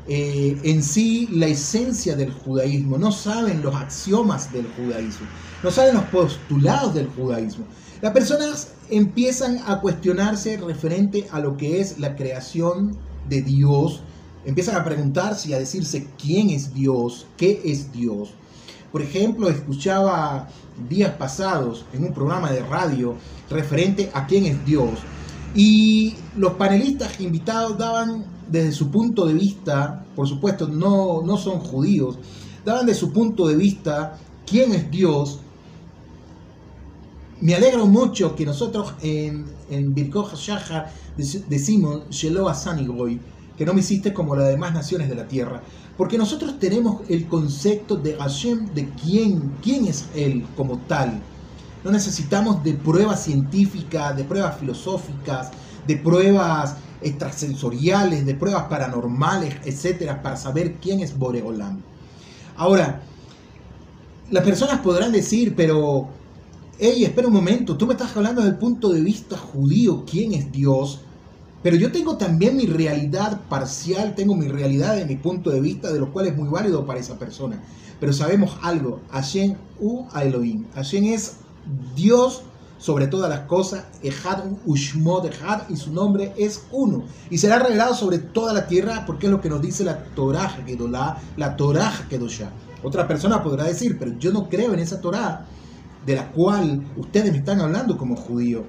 eh, 0.08 0.58
en 0.64 0.82
sí 0.82 1.30
la 1.32 1.48
esencia 1.48 2.16
del 2.16 2.32
judaísmo, 2.32 2.98
no 2.98 3.12
saben 3.12 3.62
los 3.62 3.76
axiomas 3.76 4.52
del 4.52 4.68
judaísmo, 4.76 5.28
no 5.62 5.72
saben 5.72 5.96
los 5.96 6.06
postulados 6.06 6.94
del 6.96 7.08
judaísmo. 7.08 7.66
Las 8.02 8.12
personas 8.12 8.74
empiezan 8.90 9.60
a 9.66 9.80
cuestionarse 9.80 10.58
referente 10.58 11.28
a 11.32 11.40
lo 11.40 11.56
que 11.56 11.80
es 11.80 12.00
la 12.00 12.16
creación 12.16 12.98
de 13.30 13.42
Dios, 13.42 14.02
empiezan 14.46 14.76
a 14.76 14.84
preguntarse 14.84 15.50
y 15.50 15.54
a 15.54 15.60
decirse 15.60 16.08
quién 16.22 16.50
es 16.50 16.74
Dios, 16.74 17.28
qué 17.38 17.62
es 17.64 17.94
Dios. 17.94 18.32
Por 18.92 19.02
ejemplo, 19.02 19.50
escuchaba 19.50 20.50
días 20.90 21.12
pasados 21.12 21.86
en 21.94 22.04
un 22.04 22.14
programa 22.14 22.52
de 22.52 22.62
radio 22.64 23.16
referente 23.50 24.12
a 24.14 24.28
quién 24.28 24.46
es 24.46 24.66
Dios 24.66 25.00
Y 25.56 26.16
los 26.36 26.54
panelistas 26.54 27.20
invitados 27.20 27.78
daban 27.78 28.26
desde 28.50 28.72
su 28.72 28.90
punto 28.90 29.26
de 29.26 29.34
vista, 29.34 30.06
por 30.16 30.28
supuesto 30.28 30.68
no, 30.68 31.22
no 31.22 31.38
son 31.38 31.60
judíos, 31.60 32.18
daban 32.66 32.86
de 32.86 32.96
su 32.96 33.12
punto 33.12 33.48
de 33.48 33.56
vista 33.56 34.18
quién 34.46 34.74
es 34.74 34.90
Dios. 34.90 35.40
Me 37.42 37.56
alegro 37.56 37.86
mucho 37.86 38.36
que 38.36 38.46
nosotros 38.46 38.94
en, 39.02 39.46
en 39.70 39.94
Birkoch 39.94 40.34
Shahar 40.36 40.92
decimos 41.50 42.10
Shelo 42.10 42.48
Asanigoy, 42.48 43.20
que 43.58 43.66
no 43.66 43.74
me 43.74 43.82
hiciste 43.82 44.14
como 44.14 44.36
las 44.36 44.48
demás 44.48 44.74
naciones 44.74 45.10
de 45.10 45.16
la 45.16 45.28
tierra. 45.28 45.62
Porque 45.98 46.18
nosotros 46.18 46.58
tenemos 46.58 47.02
el 47.10 47.28
concepto 47.28 47.96
de 47.96 48.16
Hashem, 48.16 48.74
de 48.74 48.90
quién, 48.90 49.54
quién 49.62 49.86
es 49.86 50.06
Él 50.16 50.44
como 50.58 50.80
tal. 50.80 51.22
No 51.84 51.92
necesitamos 51.92 52.64
de 52.64 52.74
pruebas 52.74 53.24
científicas, 53.24 54.16
de 54.16 54.24
pruebas 54.24 54.58
filosóficas, 54.58 55.52
de 55.86 55.98
pruebas 55.98 56.76
extrasensoriales, 57.02 58.26
de 58.26 58.36
pruebas 58.36 58.64
paranormales, 58.64 59.56
etcétera, 59.66 60.22
para 60.22 60.38
saber 60.38 60.76
quién 60.76 61.02
es 61.02 61.18
Boreolam. 61.18 61.82
Ahora, 62.56 63.02
las 64.32 64.44
personas 64.44 64.80
podrán 64.80 65.12
decir, 65.12 65.56
pero, 65.56 66.08
hey, 66.80 67.04
espera 67.04 67.28
un 67.28 67.34
momento, 67.34 67.76
tú 67.76 67.86
me 67.86 67.94
estás 67.94 68.16
hablando 68.16 68.42
desde 68.42 68.54
el 68.54 68.60
punto 68.60 68.90
de 68.90 69.02
vista 69.02 69.38
judío, 69.38 70.06
¿quién 70.10 70.34
es 70.34 70.52
Dios? 70.52 71.02
Pero 71.62 71.76
yo 71.76 71.92
tengo 71.92 72.18
también 72.18 72.58
mi 72.58 72.66
realidad 72.66 73.42
parcial, 73.50 74.16
tengo 74.16 74.36
mi 74.36 74.48
realidad 74.48 74.96
de 74.96 75.06
mi 75.06 75.16
punto 75.16 75.50
de 75.50 75.62
vista, 75.62 75.92
de 75.92 76.00
lo 76.00 76.12
cual 76.12 76.28
es 76.28 76.36
muy 76.36 76.50
válido 76.50 76.86
para 76.86 77.00
esa 77.00 77.18
persona. 77.18 77.62
Pero 78.00 78.12
sabemos 78.12 78.58
algo, 78.62 79.00
Hashem 79.12 79.56
u 79.80 80.06
Elohim. 80.14 80.66
Hashem 80.76 81.06
es 81.06 81.38
Dios 81.96 82.44
sobre 82.78 83.08
todas 83.08 83.30
las 83.30 83.42
cosas, 83.42 83.86
Ejad 84.02 84.44
Ushmod 84.66 85.26
Ejad, 85.26 85.70
y 85.70 85.78
su 85.78 85.94
nombre 85.94 86.34
es 86.38 86.64
uno. 86.72 87.04
Y 87.30 87.38
será 87.38 87.60
revelado 87.60 87.96
sobre 87.96 88.18
toda 88.18 88.52
la 88.52 88.68
tierra 88.68 89.06
porque 89.06 89.28
es 89.28 89.32
lo 89.32 89.40
que 89.40 89.50
nos 89.50 89.62
dice 89.62 89.86
la 89.86 90.04
Torah 90.04 90.50
Gedolá, 90.50 91.18
la 91.38 91.56
Torah. 91.56 91.94
Otra 92.84 93.08
persona 93.08 93.42
podrá 93.42 93.64
decir, 93.64 93.98
pero 93.98 94.18
yo 94.20 94.34
no 94.34 94.50
creo 94.50 94.74
en 94.74 94.80
esa 94.80 95.00
Torah 95.00 95.46
de 96.06 96.16
la 96.16 96.30
cual 96.32 96.86
ustedes 96.98 97.32
me 97.32 97.38
están 97.38 97.62
hablando 97.62 97.98
como 97.98 98.18
judío. 98.18 98.64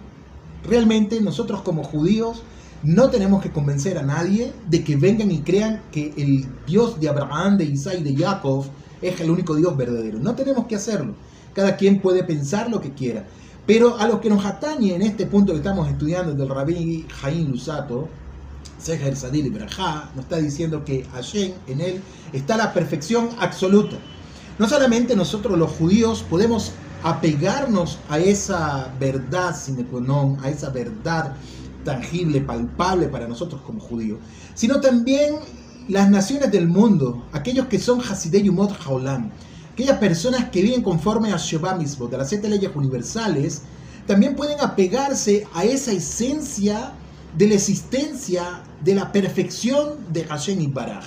Realmente 0.62 1.20
nosotros 1.20 1.62
como 1.62 1.82
judíos 1.82 2.42
no 2.84 3.10
tenemos 3.10 3.42
que 3.42 3.50
convencer 3.50 3.98
a 3.98 4.02
nadie 4.02 4.52
de 4.68 4.84
que 4.84 4.94
vengan 4.94 5.32
y 5.32 5.40
crean 5.40 5.82
que 5.90 6.14
el 6.16 6.46
Dios 6.66 7.00
de 7.00 7.08
Abraham, 7.08 7.56
de 7.56 7.64
Isaac 7.64 7.96
y 7.98 8.04
de 8.04 8.16
Jacob 8.16 8.64
es 9.02 9.20
el 9.20 9.30
único 9.30 9.56
Dios 9.56 9.76
verdadero. 9.76 10.18
No 10.20 10.34
tenemos 10.34 10.66
que 10.66 10.76
hacerlo. 10.76 11.14
Cada 11.54 11.76
quien 11.76 12.00
puede 12.00 12.25
pensar 12.25 12.70
lo 12.70 12.80
que 12.80 12.92
quiera. 12.92 13.25
Pero 13.66 13.99
a 13.99 14.06
los 14.06 14.20
que 14.20 14.28
nos 14.28 14.44
atañe 14.44 14.94
en 14.94 15.02
este 15.02 15.26
punto 15.26 15.52
que 15.52 15.58
estamos 15.58 15.88
estudiando 15.88 16.34
del 16.34 16.49
Rabí 16.49 17.06
Jaim 17.20 17.50
Lusato, 17.50 18.08
Seher 18.78 19.16
Sadil 19.16 19.46
Ibrahá, 19.46 20.11
nos 20.14 20.25
está 20.25 20.37
diciendo 20.37 20.84
que 20.84 21.04
Hashem, 21.14 21.52
en 21.66 21.80
él, 21.80 22.00
está 22.32 22.56
la 22.56 22.75
perfección 22.75 23.30
absoluta. 23.38 23.96
No 24.58 24.68
solamente 24.68 25.16
nosotros 25.16 25.58
los 25.58 25.70
judíos 25.70 26.25
podemos 26.28 26.73
apegarnos 27.02 27.99
a 28.08 28.18
esa 28.18 28.92
verdad 29.00 29.56
sin 29.56 29.87
a 30.42 30.50
esa 30.50 30.70
verdad 30.70 31.34
tangible, 31.84 32.40
palpable 32.40 33.08
para 33.08 33.28
nosotros 33.28 33.61
como 33.62 33.80
judíos, 33.80 34.18
sino 34.54 34.80
también 34.80 35.37
las 35.88 36.11
naciones 36.11 36.50
del 36.50 36.66
mundo, 36.66 37.26
aquellos 37.32 37.66
que 37.66 37.78
son 37.78 38.00
Hasidei 38.00 38.42
Yumot 38.42 38.73
Haolam, 38.84 39.30
aquellas 39.75 39.99
personas 39.99 40.50
que 40.50 40.62
viven 40.62 40.83
conforme 40.83 41.33
a 41.33 41.37
Sheba 41.37 41.75
mismo, 41.75 42.07
de 42.07 42.16
las 42.16 42.28
siete 42.28 42.49
leyes 42.49 42.71
universales, 42.76 43.62
también 44.07 44.37
pueden 44.37 44.61
apegarse 44.61 45.49
a 45.52 45.64
esa 45.64 45.90
esencia 45.90 46.93
de 47.37 47.49
la 47.49 47.54
existencia 47.54 48.62
de 48.85 48.95
la 48.95 49.11
perfección 49.11 49.97
de 50.12 50.23
Hashem 50.25 50.61
y 50.61 50.69
Baraj. 50.69 51.04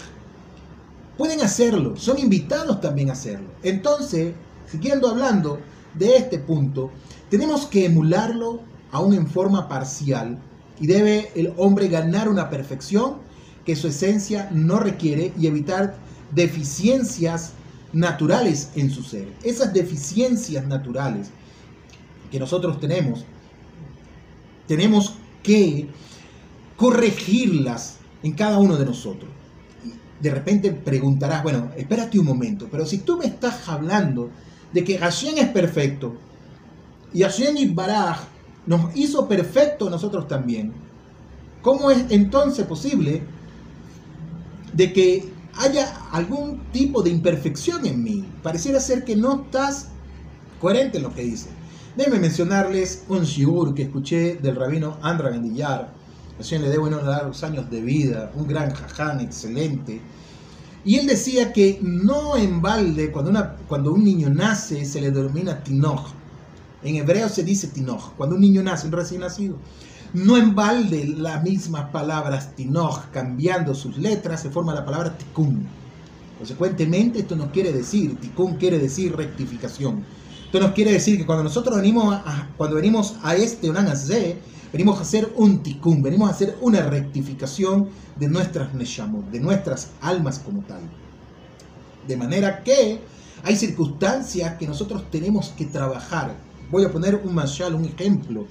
Pueden 1.18 1.40
hacerlo, 1.42 1.96
son 1.96 2.20
invitados 2.20 2.82
también 2.82 3.10
a 3.10 3.14
hacerlo. 3.14 3.48
Entonces, 3.64 4.34
siguiendo 4.70 5.10
hablando 5.10 5.60
de 5.94 6.18
este 6.18 6.38
punto, 6.38 6.92
tenemos 7.30 7.68
que 7.68 7.86
emularlo 7.86 8.60
aún 8.92 9.14
en 9.14 9.28
forma 9.28 9.70
parcial 9.70 10.40
y 10.78 10.88
debe 10.88 11.32
el 11.36 11.54
hombre 11.56 11.88
ganar 11.88 12.28
una 12.28 12.50
perfección 12.50 13.16
que 13.66 13.78
su 13.78 13.88
esencia 13.88 14.50
no 14.52 14.78
requiere 14.78 15.32
y 15.40 15.48
evitar 15.48 15.96
deficiencias 16.36 17.54
naturales 17.98 18.72
en 18.76 18.92
su 18.92 19.04
ser. 19.04 19.28
Esas 19.44 19.74
deficiencias 19.74 20.66
naturales 20.68 21.30
que 22.32 22.40
nosotros 22.40 22.80
tenemos, 22.80 23.26
tenemos 24.68 25.16
que 25.42 25.88
corregirlas 26.76 27.98
en 28.22 28.34
cada 28.34 28.60
uno 28.60 28.78
de 28.78 28.86
nosotros. 28.86 29.32
De 30.22 30.30
repente 30.30 30.72
preguntarás, 30.72 31.44
bueno, 31.44 31.72
espérate 31.76 32.20
un 32.20 32.26
momento, 32.26 32.68
pero 32.72 32.86
si 32.86 33.00
tú 33.00 33.18
me 33.18 33.26
estás 33.26 33.68
hablando 33.68 34.30
de 34.74 34.84
que 34.84 34.98
Hashem 34.98 35.38
es 35.38 35.48
perfecto 35.48 36.16
y 37.14 37.22
Hashem 37.24 37.58
y 37.58 37.76
nos 38.66 38.96
hizo 38.96 39.28
perfecto 39.28 39.90
nosotros 39.90 40.28
también. 40.28 40.74
¿Cómo 41.62 41.90
es 41.90 42.06
entonces 42.10 42.66
posible 42.66 43.24
de 44.74 44.94
que 44.94 45.37
haya 45.60 46.08
algún 46.12 46.60
tipo 46.72 47.02
de 47.02 47.10
imperfección 47.10 47.86
en 47.86 48.04
mí? 48.04 48.26
Pareciera 48.44 48.80
ser 48.80 49.04
que 49.04 49.16
no 49.16 49.44
estás 49.44 49.90
coherente 50.60 50.98
en 50.98 51.04
lo 51.04 51.14
que 51.14 51.24
dice. 51.24 51.50
Déjenme 51.96 52.20
mencionarles 52.20 53.04
un 53.10 53.24
shiur 53.24 53.74
que 53.74 53.84
escuché 53.84 54.36
del 54.36 54.56
rabino 54.56 54.98
Andra 55.02 55.30
Gandillar. 55.30 55.94
Recién 56.38 56.62
le 56.62 56.70
debo 56.70 56.86
unos 56.86 57.04
largos 57.04 57.44
años 57.44 57.70
de 57.72 57.82
vida, 57.82 58.32
un 58.36 58.48
gran 58.48 58.72
jaján 58.72 59.20
excelente. 59.20 60.00
Y 60.86 60.96
él 60.96 61.08
decía 61.08 61.52
que 61.52 61.80
no 61.82 62.38
en 62.38 62.62
balde, 62.62 63.12
cuando, 63.12 63.32
una, 63.32 63.56
cuando 63.68 63.92
un 63.92 64.04
niño 64.04 64.30
nace, 64.30 64.86
se 64.86 65.02
le 65.02 65.12
denomina 65.12 65.64
tinoch. 65.64 66.12
En 66.84 66.96
hebreo 66.96 67.28
se 67.30 67.44
dice 67.44 67.68
tinoch, 67.68 68.14
cuando 68.16 68.36
un 68.36 68.42
niño 68.42 68.62
nace, 68.62 68.86
un 68.86 68.94
recién 68.94 69.22
nacido. 69.22 69.58
No 70.14 70.38
en 70.38 70.56
balde 70.56 71.06
las 71.06 71.44
mismas 71.44 71.90
palabras 71.90 72.56
tinoch, 72.56 73.12
cambiando 73.12 73.76
sus 73.76 73.98
letras, 73.98 74.42
se 74.42 74.50
forma 74.50 74.74
la 74.74 74.86
palabra 74.86 75.18
tikkun. 75.18 75.68
Consecuentemente, 76.38 77.20
esto 77.20 77.36
nos 77.36 77.52
quiere 77.52 77.74
decir, 77.74 78.18
tikkun 78.20 78.56
quiere 78.56 78.80
decir 78.80 79.16
rectificación. 79.16 80.06
Esto 80.46 80.60
nos 80.60 80.72
quiere 80.72 80.94
decir 80.94 81.18
que 81.18 81.26
cuando 81.26 81.44
nosotros 81.44 81.76
venimos 81.76 82.14
a, 82.14 82.50
cuando 82.56 82.78
venimos 82.78 83.16
a 83.22 83.36
este 83.36 83.70
Onanazé, 83.70 84.38
venimos 84.72 84.98
a 84.98 85.02
hacer 85.02 85.34
un 85.36 85.62
tikkun, 85.62 86.02
venimos 86.02 86.30
a 86.30 86.32
hacer 86.32 86.58
una 86.62 86.82
rectificación 86.82 87.90
de 88.16 88.30
nuestras 88.30 88.74
neshamot, 88.74 89.30
de 89.30 89.42
nuestras 89.42 89.90
almas 90.00 90.40
como 90.40 90.62
tal. 90.62 90.82
De 92.08 92.16
manera 92.16 92.64
que 92.64 93.02
hay 93.44 93.56
circunstancias 93.58 94.56
que 94.58 94.68
nosotros 94.68 95.12
tenemos 95.12 95.50
que 95.50 95.66
trabajar, 95.66 96.34
Voy 96.70 96.84
a 96.84 96.92
poner 96.92 97.16
un 97.16 97.34
mashal, 97.34 97.76
un 97.76 97.86
ejemplo. 97.86 98.46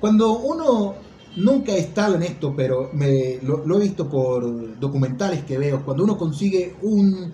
Cuando 0.00 0.38
uno 0.38 0.94
nunca 1.36 1.72
ha 1.72 1.76
estado 1.76 2.14
en 2.14 2.22
esto, 2.22 2.54
pero 2.56 2.90
me, 2.92 3.38
lo, 3.42 3.76
he 3.76 3.82
visto 3.82 4.08
por 4.08 4.78
documentales 4.78 5.44
que 5.44 5.58
veo, 5.58 5.84
cuando 5.84 6.04
uno 6.04 6.16
consigue 6.16 6.76
un, 6.82 7.32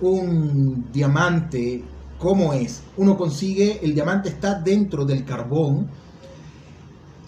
un 0.00 0.86
diamante, 0.92 1.82
¿cómo 2.18 2.52
es? 2.52 2.82
Uno 2.96 3.16
consigue, 3.16 3.80
el 3.82 3.94
diamante 3.94 4.28
está 4.28 4.54
dentro 4.54 5.04
del 5.04 5.24
carbón 5.24 5.88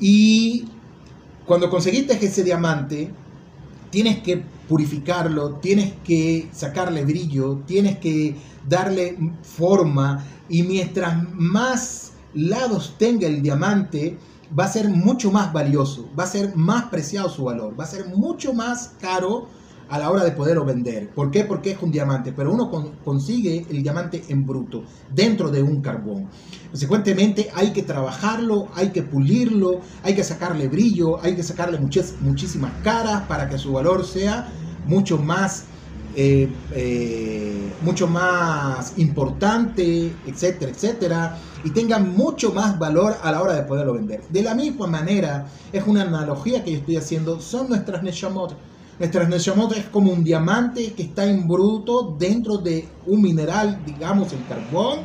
y 0.00 0.64
cuando 1.44 1.70
conseguiste 1.70 2.14
ese 2.24 2.42
diamante, 2.42 3.10
tienes 3.90 4.18
que 4.18 4.42
purificarlo, 4.68 5.54
tienes 5.54 5.94
que 6.04 6.48
sacarle 6.52 7.04
brillo, 7.04 7.62
tienes 7.66 7.98
que 7.98 8.34
darle 8.68 9.16
forma 9.42 10.24
y 10.48 10.64
mientras 10.64 11.16
más 11.32 12.12
lados 12.34 12.96
tenga 12.98 13.26
el 13.26 13.42
diamante, 13.42 14.18
va 14.58 14.64
a 14.64 14.68
ser 14.68 14.88
mucho 14.88 15.30
más 15.30 15.52
valioso, 15.52 16.08
va 16.18 16.24
a 16.24 16.28
ser 16.28 16.54
más 16.56 16.84
preciado 16.84 17.28
su 17.28 17.44
valor, 17.44 17.78
va 17.78 17.84
a 17.84 17.88
ser 17.88 18.06
mucho 18.08 18.52
más 18.52 18.92
caro 19.00 19.48
a 19.88 19.98
la 19.98 20.10
hora 20.10 20.24
de 20.24 20.32
poderlo 20.32 20.64
vender. 20.64 21.10
¿Por 21.10 21.30
qué? 21.30 21.44
Porque 21.44 21.70
es 21.70 21.82
un 21.82 21.92
diamante, 21.92 22.32
pero 22.32 22.52
uno 22.52 22.70
consigue 23.04 23.66
el 23.70 23.82
diamante 23.82 24.24
en 24.28 24.44
bruto, 24.44 24.82
dentro 25.14 25.50
de 25.50 25.62
un 25.62 25.80
carbón. 25.80 26.28
Consecuentemente 26.70 27.50
hay 27.54 27.72
que 27.72 27.82
trabajarlo, 27.82 28.68
hay 28.74 28.90
que 28.90 29.02
pulirlo, 29.02 29.80
hay 30.02 30.14
que 30.14 30.24
sacarle 30.24 30.68
brillo, 30.68 31.22
hay 31.22 31.36
que 31.36 31.42
sacarle 31.42 31.78
muchísimas 31.78 32.72
caras 32.82 33.22
para 33.28 33.48
que 33.48 33.58
su 33.58 33.72
valor 33.72 34.04
sea 34.04 34.48
mucho 34.86 35.18
más 35.18 35.66
eh, 36.18 36.48
eh, 36.72 37.70
mucho 37.82 38.06
más 38.06 38.94
importante, 38.96 40.10
etcétera, 40.26 40.72
etcétera, 40.72 41.38
y 41.62 41.70
tenga 41.70 41.98
mucho 41.98 42.54
más 42.54 42.78
valor 42.78 43.18
a 43.22 43.30
la 43.30 43.42
hora 43.42 43.52
de 43.52 43.64
poderlo 43.64 43.92
vender. 43.92 44.22
De 44.30 44.42
la 44.42 44.54
misma 44.54 44.86
manera, 44.86 45.46
es 45.74 45.86
una 45.86 46.02
analogía 46.02 46.64
que 46.64 46.72
yo 46.72 46.78
estoy 46.78 46.96
haciendo, 46.96 47.38
son 47.38 47.68
nuestras 47.68 48.02
Neshamot. 48.02 48.56
Nuestras 48.98 49.28
Neshamot 49.28 49.76
es 49.76 49.84
como 49.90 50.10
un 50.10 50.24
diamante 50.24 50.94
que 50.94 51.02
está 51.02 51.26
en 51.26 51.46
bruto 51.46 52.16
dentro 52.18 52.56
de 52.56 52.88
un 53.04 53.20
mineral, 53.20 53.78
digamos 53.84 54.32
el 54.32 54.42
carbón, 54.46 55.00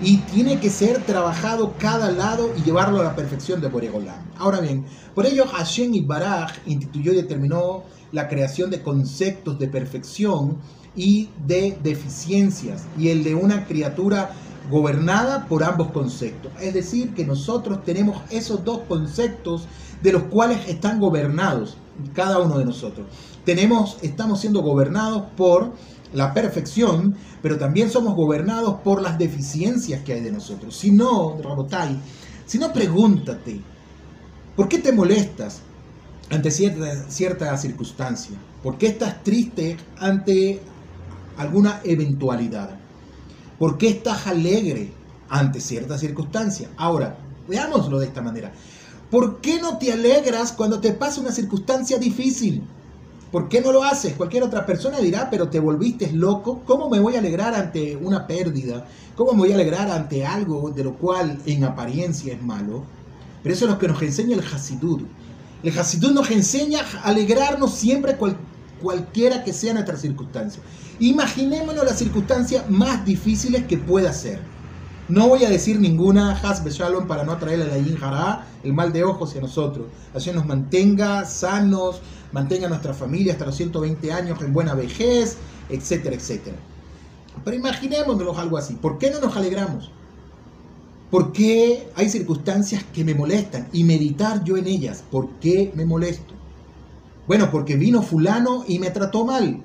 y 0.00 0.18
tiene 0.18 0.60
que 0.60 0.70
ser 0.70 1.02
trabajado 1.04 1.74
cada 1.78 2.12
lado 2.12 2.52
y 2.56 2.62
llevarlo 2.62 3.00
a 3.00 3.04
la 3.04 3.16
perfección 3.16 3.60
de 3.60 3.66
Boregolán. 3.66 4.24
Ahora 4.38 4.60
bien, 4.60 4.84
por 5.16 5.26
ello 5.26 5.46
Hashem 5.46 5.94
y 5.94 6.00
Baraj 6.00 6.52
instituyó 6.66 7.12
y 7.12 7.16
determinó 7.16 7.82
la 8.12 8.28
creación 8.28 8.70
de 8.70 8.82
conceptos 8.82 9.58
de 9.58 9.68
perfección 9.68 10.58
y 10.96 11.30
de 11.46 11.76
deficiencias 11.82 12.84
y 12.98 13.08
el 13.08 13.24
de 13.24 13.34
una 13.34 13.66
criatura 13.66 14.30
gobernada 14.70 15.46
por 15.46 15.62
ambos 15.62 15.90
conceptos. 15.90 16.52
Es 16.60 16.74
decir, 16.74 17.14
que 17.14 17.24
nosotros 17.26 17.84
tenemos 17.84 18.22
esos 18.30 18.64
dos 18.64 18.80
conceptos 18.88 19.66
de 20.02 20.12
los 20.12 20.24
cuales 20.24 20.68
están 20.68 21.00
gobernados 21.00 21.76
cada 22.14 22.38
uno 22.38 22.58
de 22.58 22.64
nosotros. 22.64 23.06
Tenemos, 23.44 23.98
estamos 24.02 24.40
siendo 24.40 24.62
gobernados 24.62 25.24
por 25.36 25.72
la 26.12 26.32
perfección, 26.32 27.16
pero 27.42 27.58
también 27.58 27.90
somos 27.90 28.14
gobernados 28.14 28.76
por 28.82 29.02
las 29.02 29.18
deficiencias 29.18 30.02
que 30.02 30.14
hay 30.14 30.20
de 30.20 30.32
nosotros. 30.32 30.76
Si 30.76 30.90
no, 30.90 31.36
Rabotai, 31.42 31.98
si 32.46 32.58
no, 32.58 32.72
pregúntate, 32.72 33.60
¿por 34.56 34.68
qué 34.68 34.78
te 34.78 34.92
molestas 34.92 35.62
ante 36.30 36.50
cierta, 36.50 37.10
cierta 37.10 37.56
circunstancia? 37.56 38.36
¿Por 38.62 38.78
qué 38.78 38.86
estás 38.86 39.22
triste 39.22 39.76
ante 39.98 40.60
alguna 41.36 41.80
eventualidad? 41.84 42.70
¿Por 43.58 43.78
qué 43.78 43.88
estás 43.88 44.26
alegre 44.26 44.92
ante 45.28 45.60
cierta 45.60 45.98
circunstancia? 45.98 46.70
Ahora, 46.76 47.16
veámoslo 47.48 47.98
de 47.98 48.06
esta 48.06 48.22
manera. 48.22 48.52
¿Por 49.10 49.40
qué 49.40 49.60
no 49.60 49.78
te 49.78 49.92
alegras 49.92 50.52
cuando 50.52 50.80
te 50.80 50.92
pasa 50.92 51.20
una 51.20 51.30
circunstancia 51.30 51.98
difícil? 51.98 52.62
¿Por 53.30 53.48
qué 53.48 53.60
no 53.60 53.72
lo 53.72 53.82
haces? 53.82 54.14
Cualquier 54.14 54.44
otra 54.44 54.64
persona 54.64 54.98
dirá, 54.98 55.28
pero 55.28 55.48
te 55.48 55.58
volviste 55.60 56.12
loco. 56.12 56.62
¿Cómo 56.64 56.88
me 56.88 57.00
voy 57.00 57.16
a 57.16 57.18
alegrar 57.18 57.54
ante 57.54 57.96
una 57.96 58.26
pérdida? 58.26 58.86
¿Cómo 59.16 59.32
me 59.32 59.38
voy 59.38 59.52
a 59.52 59.56
alegrar 59.56 59.90
ante 59.90 60.24
algo 60.24 60.70
de 60.70 60.84
lo 60.84 60.94
cual 60.94 61.38
en 61.44 61.64
apariencia 61.64 62.32
es 62.32 62.42
malo? 62.42 62.84
Pero 63.42 63.54
eso 63.54 63.64
es 63.66 63.70
lo 63.72 63.78
que 63.78 63.88
nos 63.88 64.00
enseña 64.02 64.36
el 64.36 64.44
Hasidud. 64.44 65.02
El 65.64 65.78
Hasidud 65.78 66.12
nos 66.12 66.30
enseña 66.30 66.80
a 67.02 67.08
alegrarnos 67.08 67.72
siempre 67.72 68.18
cualquiera 68.82 69.42
que 69.44 69.54
sea 69.54 69.72
nuestra 69.72 69.96
circunstancia. 69.96 70.62
Imaginémonos 70.98 71.86
las 71.86 71.98
circunstancias 71.98 72.68
más 72.68 73.02
difíciles 73.06 73.64
que 73.64 73.78
pueda 73.78 74.12
ser. 74.12 74.40
No 75.08 75.26
voy 75.26 75.42
a 75.44 75.48
decir 75.48 75.80
ninguna 75.80 76.32
Hasbe 76.32 76.70
Shalom 76.70 77.06
para 77.06 77.24
no 77.24 77.32
atraerle 77.32 77.66
la 77.66 77.78
Yin 77.78 77.96
el 78.62 78.74
mal 78.74 78.92
de 78.92 79.04
ojos 79.04 79.30
hacia 79.30 79.40
nosotros. 79.40 79.86
Así 80.14 80.30
nos 80.32 80.44
mantenga 80.44 81.24
sanos, 81.24 82.02
mantenga 82.30 82.66
a 82.66 82.68
nuestra 82.68 82.92
familia 82.92 83.32
hasta 83.32 83.46
los 83.46 83.56
120 83.56 84.12
años 84.12 84.42
en 84.42 84.52
buena 84.52 84.74
vejez, 84.74 85.38
etcétera, 85.70 86.14
etcétera. 86.14 86.58
Pero 87.42 87.56
imaginémonos 87.56 88.36
algo 88.36 88.58
así. 88.58 88.74
¿Por 88.74 88.98
qué 88.98 89.10
no 89.10 89.18
nos 89.18 89.34
alegramos? 89.34 89.90
¿Por 91.14 91.30
qué 91.30 91.86
hay 91.94 92.08
circunstancias 92.08 92.82
que 92.92 93.04
me 93.04 93.14
molestan? 93.14 93.68
Y 93.72 93.84
meditar 93.84 94.42
yo 94.42 94.56
en 94.56 94.66
ellas. 94.66 95.04
¿Por 95.12 95.28
qué 95.38 95.70
me 95.76 95.86
molesto? 95.86 96.34
Bueno, 97.28 97.52
porque 97.52 97.76
vino 97.76 98.02
fulano 98.02 98.64
y 98.66 98.80
me 98.80 98.90
trató 98.90 99.24
mal. 99.24 99.62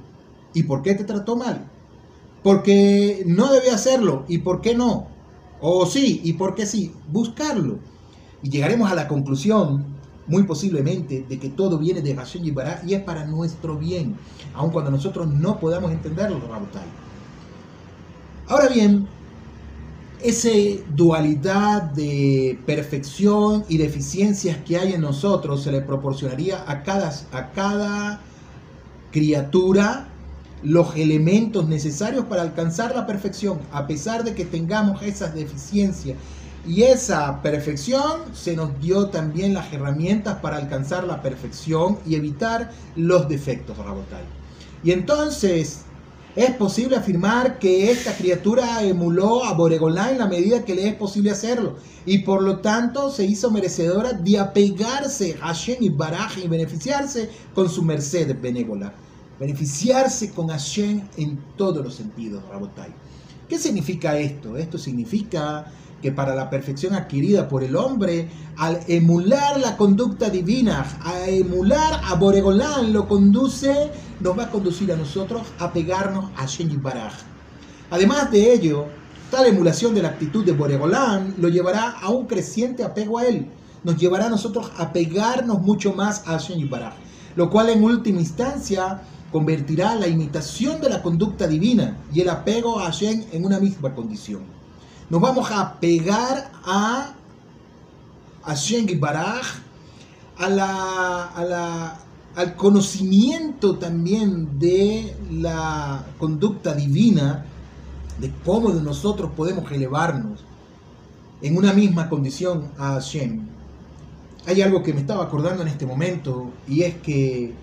¿Y 0.53 0.61
por 0.61 0.83
qué 0.83 0.93
te 0.93 1.05
trató 1.05 1.35
mal? 1.35 1.67
Porque 2.43 3.23
no 3.25 3.51
debe 3.51 3.71
hacerlo. 3.71 4.25
¿Y 4.27 4.37
por 4.37 4.61
qué 4.61 4.75
no? 4.75 5.07
O 5.59 5.87
sí, 5.87 6.21
¿y 6.23 6.33
por 6.33 6.53
qué 6.53 6.67
sí? 6.67 6.93
Buscarlo. 7.11 7.79
Y 8.43 8.51
llegaremos 8.51 8.91
a 8.91 8.93
la 8.93 9.07
conclusión 9.07 9.85
muy 10.27 10.43
posiblemente 10.43 11.25
de 11.27 11.39
que 11.39 11.49
todo 11.49 11.79
viene 11.79 12.03
de 12.03 12.15
Hashem 12.15 12.45
y 12.45 12.53
y 12.85 12.93
es 12.93 13.01
para 13.01 13.25
nuestro 13.25 13.75
bien, 13.75 14.15
aun 14.53 14.69
cuando 14.69 14.91
nosotros 14.91 15.27
no 15.27 15.59
podamos 15.59 15.91
entenderlo, 15.91 16.39
Rabotai. 16.41 16.85
Ahora 18.47 18.67
bien, 18.67 19.07
esa 20.21 20.49
dualidad 20.95 21.83
de 21.83 22.59
perfección 22.65 23.65
y 23.69 23.77
deficiencias 23.77 24.57
que 24.65 24.77
hay 24.77 24.93
en 24.93 25.01
nosotros 25.01 25.63
se 25.63 25.71
le 25.71 25.81
proporcionaría 25.81 26.63
a 26.67 26.83
cada, 26.83 27.13
a 27.31 27.51
cada 27.51 28.21
criatura 29.11 30.07
los 30.61 30.95
elementos 30.95 31.67
necesarios 31.67 32.25
para 32.25 32.41
alcanzar 32.41 32.93
la 32.95 33.07
perfección, 33.07 33.59
a 33.71 33.87
pesar 33.87 34.23
de 34.23 34.35
que 34.35 34.43
tengamos 34.43 35.01
esas 35.01 35.33
deficiencias 35.33 36.17
y 36.67 36.83
esa 36.83 37.41
perfección 37.41 38.21
se 38.33 38.55
nos 38.55 38.79
dio 38.81 39.07
también 39.07 39.53
las 39.53 39.71
herramientas 39.71 40.39
para 40.39 40.57
alcanzar 40.57 41.05
la 41.05 41.21
perfección 41.21 41.97
y 42.05 42.15
evitar 42.15 42.71
los 42.97 43.29
defectos, 43.29 43.77
Rabotai. 43.77 44.23
Y 44.83 44.91
entonces, 44.91 45.85
es 46.35 46.51
posible 46.51 46.95
afirmar 46.95 47.57
que 47.57 47.89
esta 47.91 48.13
criatura 48.15 48.83
emuló 48.83 49.43
a 49.43 49.53
Boregolá 49.53 50.11
en 50.11 50.19
la 50.19 50.27
medida 50.27 50.63
que 50.63 50.75
le 50.75 50.87
es 50.87 50.95
posible 50.95 51.31
hacerlo. 51.31 51.77
Y 52.05 52.19
por 52.19 52.43
lo 52.43 52.59
tanto 52.59 53.09
se 53.09 53.25
hizo 53.25 53.49
merecedora 53.51 54.13
de 54.13 54.37
apegarse 54.37 55.37
a 55.41 55.47
Hashem 55.47 55.77
y 55.81 55.89
Baraj 55.89 56.37
y 56.37 56.47
beneficiarse 56.47 57.29
con 57.55 57.67
su 57.69 57.83
merced 57.83 58.39
benévola. 58.39 58.93
Beneficiarse 59.39 60.31
con 60.31 60.49
Hashem 60.49 61.01
en 61.17 61.39
todos 61.57 61.83
los 61.83 61.95
sentidos, 61.95 62.43
Rabotai. 62.49 62.93
¿Qué 63.47 63.57
significa 63.57 64.17
esto? 64.17 64.55
Esto 64.57 64.77
significa 64.77 65.71
que 66.01 66.11
para 66.11 66.35
la 66.35 66.49
perfección 66.49 66.93
adquirida 66.93 67.47
por 67.47 67.63
el 67.63 67.75
hombre, 67.75 68.29
al 68.57 68.79
emular 68.87 69.59
la 69.59 69.75
conducta 69.75 70.29
divina, 70.29 70.85
a 71.03 71.27
emular 71.27 72.01
a 72.05 72.15
Boregolán, 72.15 72.93
lo 72.93 73.07
conduce, 73.07 73.91
nos 74.19 74.37
va 74.37 74.43
a 74.43 74.51
conducir 74.51 74.91
a 74.91 74.95
nosotros 74.95 75.43
a 75.59 75.71
pegarnos 75.73 76.31
a 76.37 76.45
Shenji 76.45 76.77
Baraj. 76.77 77.13
Además 77.91 78.31
de 78.31 78.53
ello, 78.53 78.85
tal 79.29 79.47
emulación 79.47 79.93
de 79.93 80.01
la 80.01 80.09
actitud 80.09 80.45
de 80.45 80.53
Boregolán 80.53 81.35
lo 81.37 81.49
llevará 81.49 81.91
a 82.01 82.09
un 82.09 82.27
creciente 82.27 82.83
apego 82.83 83.17
a 83.17 83.25
él, 83.25 83.47
nos 83.83 83.97
llevará 83.97 84.27
a 84.27 84.29
nosotros 84.29 84.71
a 84.77 84.93
pegarnos 84.93 85.61
mucho 85.61 85.93
más 85.93 86.27
a 86.27 86.37
Shenji 86.37 86.65
Baraj, 86.65 86.93
lo 87.35 87.49
cual 87.49 87.69
en 87.69 87.83
última 87.83 88.19
instancia 88.19 89.01
convertirá 89.31 89.95
la 89.95 90.07
imitación 90.07 90.81
de 90.81 90.89
la 90.89 91.01
conducta 91.01 91.45
divina 91.45 91.97
y 92.13 92.21
el 92.21 92.29
apego 92.29 92.79
a 92.79 92.85
Hashem 92.85 93.25
en 93.31 93.45
una 93.45 93.59
misma 93.59 93.93
condición 93.93 94.59
nos 95.09 95.21
vamos 95.21 95.49
a 95.51 95.79
pegar 95.79 96.51
a, 96.63 97.13
a 98.43 98.55
Baraj, 98.99 99.45
a 100.37 100.49
la, 100.49 101.25
a 101.25 101.43
la, 101.43 101.99
al 102.35 102.55
conocimiento 102.55 103.77
también 103.77 104.59
de 104.59 105.15
la 105.31 106.05
conducta 106.19 106.75
divina, 106.75 107.45
de 108.19 108.31
cómo 108.45 108.69
nosotros 108.69 109.31
podemos 109.35 109.71
elevarnos 109.71 110.43
en 111.41 111.57
una 111.57 111.73
misma 111.73 112.07
condición 112.07 112.69
a 112.77 112.93
Hashem. 112.93 113.47
Hay 114.45 114.61
algo 114.61 114.83
que 114.83 114.93
me 114.93 115.01
estaba 115.01 115.23
acordando 115.23 115.63
en 115.63 115.69
este 115.69 115.85
momento 115.85 116.51
y 116.67 116.83
es 116.83 116.95
que 116.95 117.53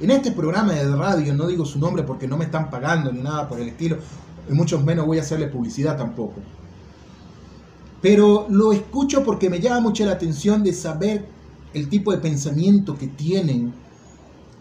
en 0.00 0.10
este 0.10 0.32
programa 0.32 0.72
de 0.72 0.96
radio, 0.96 1.34
no 1.34 1.46
digo 1.46 1.66
su 1.66 1.78
nombre 1.78 2.02
porque 2.02 2.26
no 2.26 2.38
me 2.38 2.46
están 2.46 2.70
pagando 2.70 3.12
ni 3.12 3.20
nada 3.20 3.46
por 3.48 3.60
el 3.60 3.68
estilo, 3.68 3.98
y 4.48 4.52
mucho 4.54 4.80
menos 4.80 5.06
voy 5.06 5.18
a 5.18 5.20
hacerle 5.20 5.48
publicidad 5.48 5.96
tampoco 5.98 6.40
pero 8.04 8.46
lo 8.50 8.70
escucho 8.70 9.24
porque 9.24 9.48
me 9.48 9.60
llama 9.60 9.80
mucho 9.80 10.04
la 10.04 10.12
atención 10.12 10.62
de 10.62 10.74
saber 10.74 11.24
el 11.72 11.88
tipo 11.88 12.12
de 12.12 12.18
pensamiento 12.18 12.98
que 12.98 13.06
tienen 13.06 13.72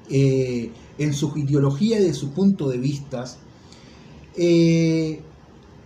eh, 0.10 0.72
en 0.98 1.14
su 1.14 1.38
ideología 1.38 2.00
y 2.00 2.06
de 2.06 2.14
su 2.14 2.30
punto 2.30 2.70
de 2.70 2.78
vista. 2.78 3.26
Eh, 4.38 5.20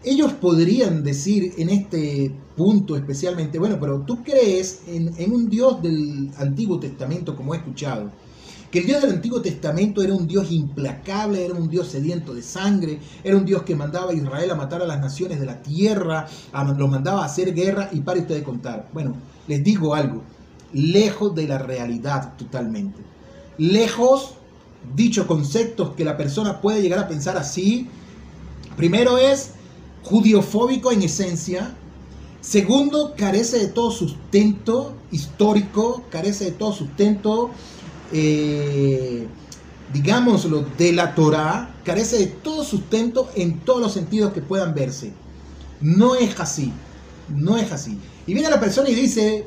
ellos 0.04 0.34
podrían 0.34 1.04
decir 1.04 1.56
en 1.58 1.70
este 1.70 2.32
punto 2.56 2.96
especialmente, 2.96 3.58
bueno, 3.58 3.80
pero 3.82 4.02
tú 4.02 4.24
crees 4.24 4.82
en, 4.86 5.16
en 5.18 5.32
un 5.32 5.50
Dios 5.50 5.82
del 5.82 6.30
Antiguo 6.38 6.80
Testamento, 6.80 7.36
como 7.36 7.56
he 7.56 7.58
escuchado, 7.58 8.12
que 8.72 8.80
el 8.80 8.86
Dios 8.86 9.02
del 9.02 9.12
Antiguo 9.12 9.42
Testamento 9.42 10.02
era 10.02 10.14
un 10.14 10.28
Dios 10.28 10.52
implacable, 10.52 11.46
era 11.46 11.54
un 11.54 11.70
Dios 11.70 11.88
sediento 11.88 12.34
de 12.34 12.42
sangre, 12.42 13.00
era 13.24 13.38
un 13.38 13.46
Dios 13.46 13.64
que 13.64 13.76
mandaba 13.76 14.12
a 14.12 14.14
Israel 14.14 14.52
a 14.52 14.56
matar 14.56 14.82
a 14.82 14.86
las 14.86 15.00
naciones 15.00 15.40
de 15.40 15.46
la 15.46 15.62
tierra, 15.62 16.28
los 16.78 16.90
mandaba 16.90 17.22
a 17.22 17.26
hacer 17.26 17.54
guerra 17.54 17.90
y 17.92 18.02
para 18.02 18.20
usted 18.20 18.36
de 18.36 18.44
contar. 18.44 18.90
Bueno, 18.94 19.16
les 19.48 19.64
digo 19.64 19.96
algo, 19.96 20.22
lejos 20.74 21.34
de 21.34 21.48
la 21.48 21.58
realidad 21.58 22.36
totalmente. 22.38 23.00
Lejos, 23.58 24.34
dichos 24.96 25.26
conceptos 25.26 25.96
que 25.96 26.04
la 26.04 26.18
persona 26.18 26.60
puede 26.60 26.82
llegar 26.82 27.00
a 27.00 27.08
pensar 27.08 27.38
así, 27.38 27.88
primero 28.76 29.18
es 29.18 29.52
judiofóbico 30.04 30.92
en 30.92 31.04
esencia, 31.04 31.74
segundo 32.42 33.14
carece 33.18 33.60
de 33.60 33.68
todo 33.68 33.92
sustento 33.92 34.94
histórico, 35.12 36.04
carece 36.10 36.46
de 36.46 36.52
todo 36.52 36.74
sustento 36.74 37.52
eh, 38.12 39.28
digámoslo, 39.94 40.66
de 40.78 40.92
la 40.94 41.16
Torah, 41.16 41.76
carece 41.84 42.18
de 42.18 42.28
todo 42.28 42.64
sustento 42.64 43.30
en 43.36 43.60
todos 43.60 43.82
los 43.82 43.94
sentidos 43.94 44.34
que 44.34 44.42
puedan 44.42 44.74
verse. 44.74 45.12
No 45.82 46.16
es 46.16 46.40
así, 46.40 46.72
no 47.30 47.58
es 47.58 47.72
así. 47.72 47.98
Y 48.26 48.34
viene 48.34 48.50
la 48.50 48.60
persona 48.60 48.90
y 48.90 48.96
dice, 48.96 49.46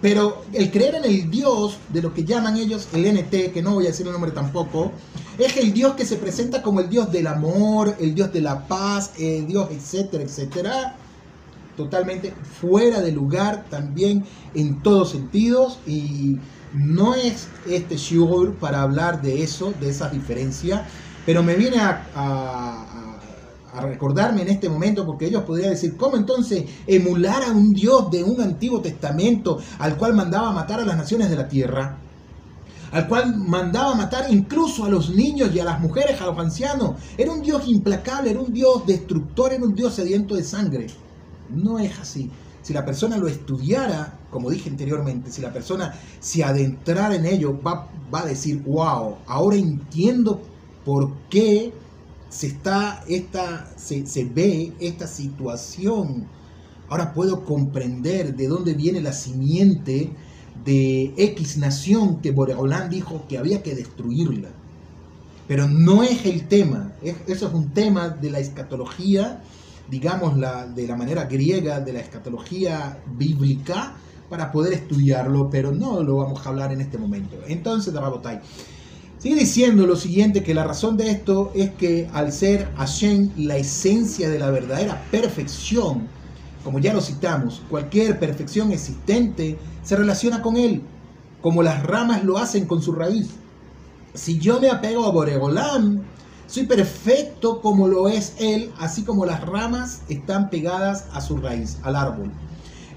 pero 0.00 0.42
el 0.52 0.70
creer 0.70 0.96
en 0.96 1.04
el 1.04 1.30
Dios, 1.30 1.78
de 1.88 2.02
lo 2.02 2.14
que 2.14 2.24
llaman 2.24 2.56
ellos 2.56 2.88
el 2.92 3.12
NT, 3.12 3.52
que 3.52 3.62
no 3.62 3.74
voy 3.74 3.86
a 3.86 3.88
decir 3.88 4.06
el 4.06 4.12
nombre 4.12 4.30
tampoco, 4.30 4.92
es 5.38 5.56
el 5.56 5.72
Dios 5.72 5.94
que 5.94 6.04
se 6.04 6.16
presenta 6.16 6.62
como 6.62 6.80
el 6.80 6.88
Dios 6.88 7.10
del 7.10 7.26
amor, 7.26 7.96
el 7.98 8.14
Dios 8.14 8.32
de 8.32 8.40
la 8.40 8.66
paz, 8.66 9.12
el 9.18 9.46
Dios, 9.46 9.68
etcétera, 9.70 10.22
etcétera. 10.24 10.96
totalmente 11.76 12.34
fuera 12.60 13.00
de 13.00 13.12
lugar 13.12 13.64
también 13.70 14.24
en 14.54 14.82
todos 14.82 15.10
sentidos 15.10 15.78
y 15.86 16.36
no 16.74 17.14
es 17.14 17.48
este 17.66 17.96
shiur 17.96 18.54
para 18.54 18.82
hablar 18.82 19.22
de 19.22 19.42
eso, 19.42 19.72
de 19.80 19.90
esa 19.90 20.08
diferencia, 20.08 20.86
pero 21.26 21.42
me 21.42 21.54
viene 21.54 21.78
a, 21.78 22.04
a, 22.14 22.84
recordarme 23.80 24.42
en 24.42 24.48
este 24.48 24.68
momento 24.68 25.06
porque 25.06 25.26
ellos 25.26 25.44
podrían 25.44 25.70
decir, 25.70 25.96
¿cómo 25.96 26.16
entonces 26.16 26.64
emular 26.86 27.44
a 27.44 27.52
un 27.52 27.72
Dios 27.72 28.10
de 28.10 28.24
un 28.24 28.40
Antiguo 28.40 28.80
Testamento 28.80 29.58
al 29.78 29.96
cual 29.96 30.14
mandaba 30.14 30.50
matar 30.50 30.80
a 30.80 30.84
las 30.84 30.96
naciones 30.96 31.30
de 31.30 31.36
la 31.36 31.48
tierra? 31.48 31.98
al 32.92 33.06
cual 33.06 33.36
mandaba 33.36 33.94
matar 33.94 34.26
incluso 34.30 34.84
a 34.84 34.88
los 34.88 35.10
niños 35.10 35.54
y 35.54 35.60
a 35.60 35.64
las 35.64 35.80
mujeres, 35.80 36.20
a 36.20 36.26
los 36.26 36.38
ancianos. 36.38 36.96
Era 37.16 37.32
un 37.32 37.42
Dios 37.42 37.68
implacable, 37.68 38.30
era 38.30 38.40
un 38.40 38.52
Dios 38.52 38.86
destructor, 38.86 39.52
era 39.52 39.64
un 39.64 39.74
Dios 39.74 39.94
sediento 39.94 40.34
de 40.34 40.42
sangre. 40.42 40.86
No 41.50 41.78
es 41.78 41.98
así. 41.98 42.30
Si 42.62 42.72
la 42.72 42.84
persona 42.84 43.16
lo 43.16 43.28
estudiara, 43.28 44.17
como 44.30 44.50
dije 44.50 44.70
anteriormente, 44.70 45.30
si 45.30 45.40
la 45.40 45.52
persona 45.52 45.94
se 46.20 46.44
adentrara 46.44 47.14
en 47.14 47.26
ello, 47.26 47.58
va, 47.62 47.88
va 48.12 48.20
a 48.20 48.26
decir, 48.26 48.62
wow, 48.64 49.16
ahora 49.26 49.56
entiendo 49.56 50.40
por 50.84 51.12
qué 51.30 51.72
se, 52.28 52.48
está 52.48 53.04
esta, 53.08 53.70
se, 53.76 54.06
se 54.06 54.24
ve 54.24 54.72
esta 54.80 55.06
situación. 55.06 56.26
Ahora 56.88 57.12
puedo 57.12 57.44
comprender 57.44 58.34
de 58.36 58.48
dónde 58.48 58.74
viene 58.74 59.00
la 59.00 59.12
simiente 59.12 60.10
de 60.64 61.14
X 61.16 61.56
nación 61.58 62.20
que 62.20 62.30
Boreolán 62.30 62.90
dijo 62.90 63.24
que 63.28 63.38
había 63.38 63.62
que 63.62 63.74
destruirla. 63.74 64.48
Pero 65.46 65.66
no 65.66 66.02
es 66.02 66.26
el 66.26 66.46
tema, 66.46 66.92
eso 67.26 67.48
es 67.48 67.54
un 67.54 67.70
tema 67.70 68.10
de 68.10 68.30
la 68.30 68.38
escatología, 68.38 69.42
digamos 69.90 70.36
la, 70.36 70.66
de 70.66 70.86
la 70.86 70.94
manera 70.94 71.24
griega, 71.24 71.80
de 71.80 71.94
la 71.94 72.00
escatología 72.00 72.98
bíblica, 73.16 73.96
para 74.28 74.52
poder 74.52 74.72
estudiarlo, 74.74 75.48
pero 75.50 75.72
no 75.72 76.02
lo 76.02 76.16
vamos 76.16 76.44
a 76.44 76.50
hablar 76.50 76.72
en 76.72 76.80
este 76.80 76.98
momento. 76.98 77.36
Entonces, 77.46 77.94
Rabotai, 77.94 78.40
sigue 79.18 79.36
diciendo 79.36 79.86
lo 79.86 79.96
siguiente, 79.96 80.42
que 80.42 80.54
la 80.54 80.64
razón 80.64 80.96
de 80.96 81.10
esto 81.10 81.50
es 81.54 81.70
que 81.70 82.08
al 82.12 82.32
ser 82.32 82.68
Hashem 82.76 83.30
la 83.36 83.56
esencia 83.56 84.28
de 84.28 84.38
la 84.38 84.50
verdadera 84.50 85.02
perfección, 85.10 86.08
como 86.64 86.78
ya 86.78 86.92
lo 86.92 87.00
citamos, 87.00 87.62
cualquier 87.70 88.18
perfección 88.18 88.72
existente 88.72 89.58
se 89.82 89.96
relaciona 89.96 90.42
con 90.42 90.56
él, 90.56 90.82
como 91.40 91.62
las 91.62 91.82
ramas 91.82 92.24
lo 92.24 92.38
hacen 92.38 92.66
con 92.66 92.82
su 92.82 92.92
raíz. 92.92 93.30
Si 94.14 94.38
yo 94.38 94.60
me 94.60 94.68
apego 94.68 95.06
a 95.06 95.12
Boregolam, 95.12 96.02
soy 96.46 96.64
perfecto 96.64 97.60
como 97.60 97.88
lo 97.88 98.08
es 98.08 98.34
él, 98.38 98.72
así 98.78 99.02
como 99.04 99.26
las 99.26 99.44
ramas 99.46 100.02
están 100.08 100.50
pegadas 100.50 101.06
a 101.12 101.20
su 101.20 101.36
raíz, 101.36 101.78
al 101.82 101.94
árbol. 101.94 102.32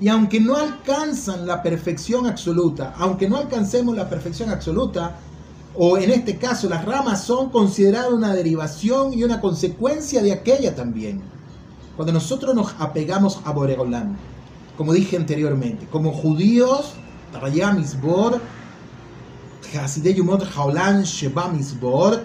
Y 0.02 0.10
aunque 0.10 0.40
no 0.40 0.56
alcanzan 0.56 1.46
la 1.46 1.62
perfección 1.62 2.26
absoluta, 2.26 2.96
aunque 2.98 3.30
no 3.30 3.38
alcancemos 3.38 3.96
la 3.96 4.10
perfección 4.10 4.50
absoluta, 4.50 5.16
o 5.76 5.98
en 6.00 6.10
este 6.10 6.38
caso 6.38 6.68
las 6.68 6.84
ramas 6.84 7.24
son 7.24 7.52
consideradas 7.52 8.12
una 8.12 8.34
derivación 8.34 9.14
y 9.14 9.24
una 9.24 9.40
consecuencia 9.40 10.24
de 10.24 10.34
aquella 10.34 10.76
también. 10.76 11.22
Cuando 11.96 12.14
nosotros 12.14 12.56
nos 12.56 12.74
apegamos 12.80 13.42
a 13.46 13.52
Boregolam, 13.52 14.18
como 14.76 14.92
dije 14.92 15.18
anteriormente, 15.18 15.86
como 15.92 16.12
judíos, 16.12 16.94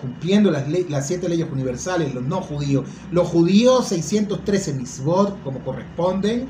cumpliendo 0.01 0.51
las, 0.51 0.67
las 0.89 1.07
siete 1.07 1.29
leyes 1.29 1.47
universales, 1.53 2.15
los 2.15 2.25
no 2.25 2.41
judíos, 2.41 2.87
los 3.13 3.29
judíos 3.29 3.89
613 3.89 4.73
misbot, 4.73 5.43
como 5.45 5.61
corresponden, 5.61 6.49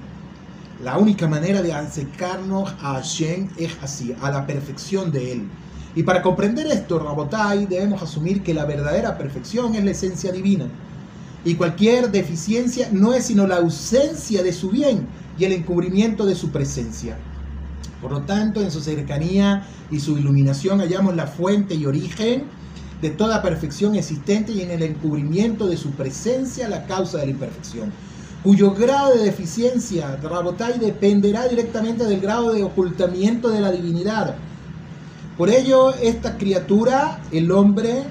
la 0.83 0.99
única 0.99 1.27
manera 1.27 1.63
de 1.63 1.73
acercarnos 1.73 2.71
a 2.81 2.95
Hashem 2.95 3.49
es 3.57 3.73
así, 3.83 4.15
a 4.21 4.31
la 4.31 4.47
perfección 4.47 5.11
de 5.11 5.33
Él. 5.33 5.49
Y 5.95 6.03
para 6.03 6.23
comprender 6.23 6.67
esto, 6.67 6.99
Rabotai, 6.99 7.67
debemos 7.67 8.03
asumir 8.03 8.43
que 8.43 8.53
la 8.53 8.67
verdadera 8.67 9.17
perfección 9.17 9.75
es 9.75 9.85
la 9.85 9.93
esencia 9.93 10.31
divina. 10.33 10.67
Y 11.45 11.55
cualquier 11.55 12.11
deficiencia 12.11 12.89
no 12.93 13.15
es 13.15 13.27
sino 13.27 13.47
la 13.47 13.57
ausencia 13.57 14.43
de 14.43 14.53
su 14.53 14.71
bien, 14.71 15.07
y 15.39 15.45
el 15.45 15.53
encubrimiento 15.53 16.27
de 16.27 16.35
su 16.35 16.51
presencia. 16.51 17.17
Por 18.01 18.13
lo 18.13 18.23
tanto, 18.23 18.61
en 18.61 18.71
su 18.71 18.81
cercanía 18.81 19.67
y 19.91 20.01
su 20.01 20.19
iluminación 20.19 20.81
hallamos 20.81 21.17
la 21.17 21.27
fuente 21.27 21.75
y 21.75 21.87
origen 21.87 22.45
de 23.01 23.11
toda 23.11 23.43
perfección 23.43 23.95
existente 23.95 24.53
y 24.53 24.63
en 24.63 24.71
el 24.71 24.83
encubrimiento 24.83 25.67
de 25.67 25.77
su 25.77 25.91
presencia 25.91 26.69
la 26.69 26.87
causa 26.87 27.19
de 27.19 27.27
la 27.27 27.33
imperfección, 27.33 27.93
cuyo 28.47 28.71
grado 28.71 29.17
de 29.17 29.25
deficiencia, 29.25 30.21
Rabotai, 30.23 30.79
dependerá 30.79 31.49
directamente 31.49 32.05
del 32.05 32.21
grado 32.21 32.53
de 32.53 32.63
ocultamiento 32.63 33.49
de 33.49 33.61
la 33.61 33.73
divinidad. 33.73 34.37
Por 35.37 35.51
ello, 35.51 35.93
esta 35.97 36.39
criatura, 36.39 37.21
el 37.33 37.51
hombre, 37.51 38.05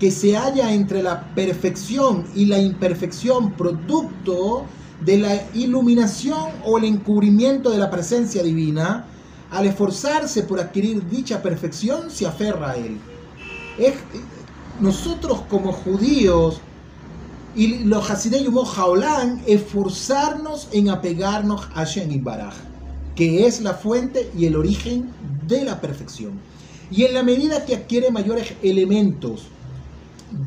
que 0.00 0.10
se 0.10 0.38
halla 0.38 0.72
entre 0.72 1.02
la 1.02 1.34
perfección 1.34 2.24
y 2.34 2.46
la 2.46 2.60
imperfección, 2.60 3.52
producto 3.52 4.64
de 5.04 5.18
la 5.18 5.42
iluminación 5.52 6.48
o 6.64 6.78
el 6.78 6.84
encubrimiento 6.84 7.68
de 7.68 7.76
la 7.76 7.90
presencia 7.90 8.42
divina, 8.42 9.04
al 9.50 9.66
esforzarse 9.66 10.44
por 10.44 10.60
adquirir 10.60 11.06
dicha 11.10 11.42
perfección, 11.42 12.10
se 12.10 12.26
aferra 12.26 12.70
a 12.70 12.76
él. 12.76 12.98
nosotros 14.80 15.42
como 15.50 15.72
judíos 15.72 16.62
y 17.54 17.84
los 17.84 18.10
Hasidei 18.10 18.46
Jaolán, 18.74 19.42
esforzarnos 19.46 20.68
en 20.72 20.88
apegarnos 20.88 21.68
a 21.74 21.84
Shen 21.84 22.22
Baraj, 22.24 22.54
que 23.14 23.46
es 23.46 23.60
la 23.60 23.74
fuente 23.74 24.30
y 24.36 24.46
el 24.46 24.56
origen 24.56 25.10
de 25.46 25.64
la 25.64 25.80
perfección. 25.80 26.40
Y 26.90 27.04
en 27.04 27.14
la 27.14 27.22
medida 27.22 27.64
que 27.64 27.76
adquiere 27.76 28.10
mayores 28.10 28.54
elementos 28.62 29.44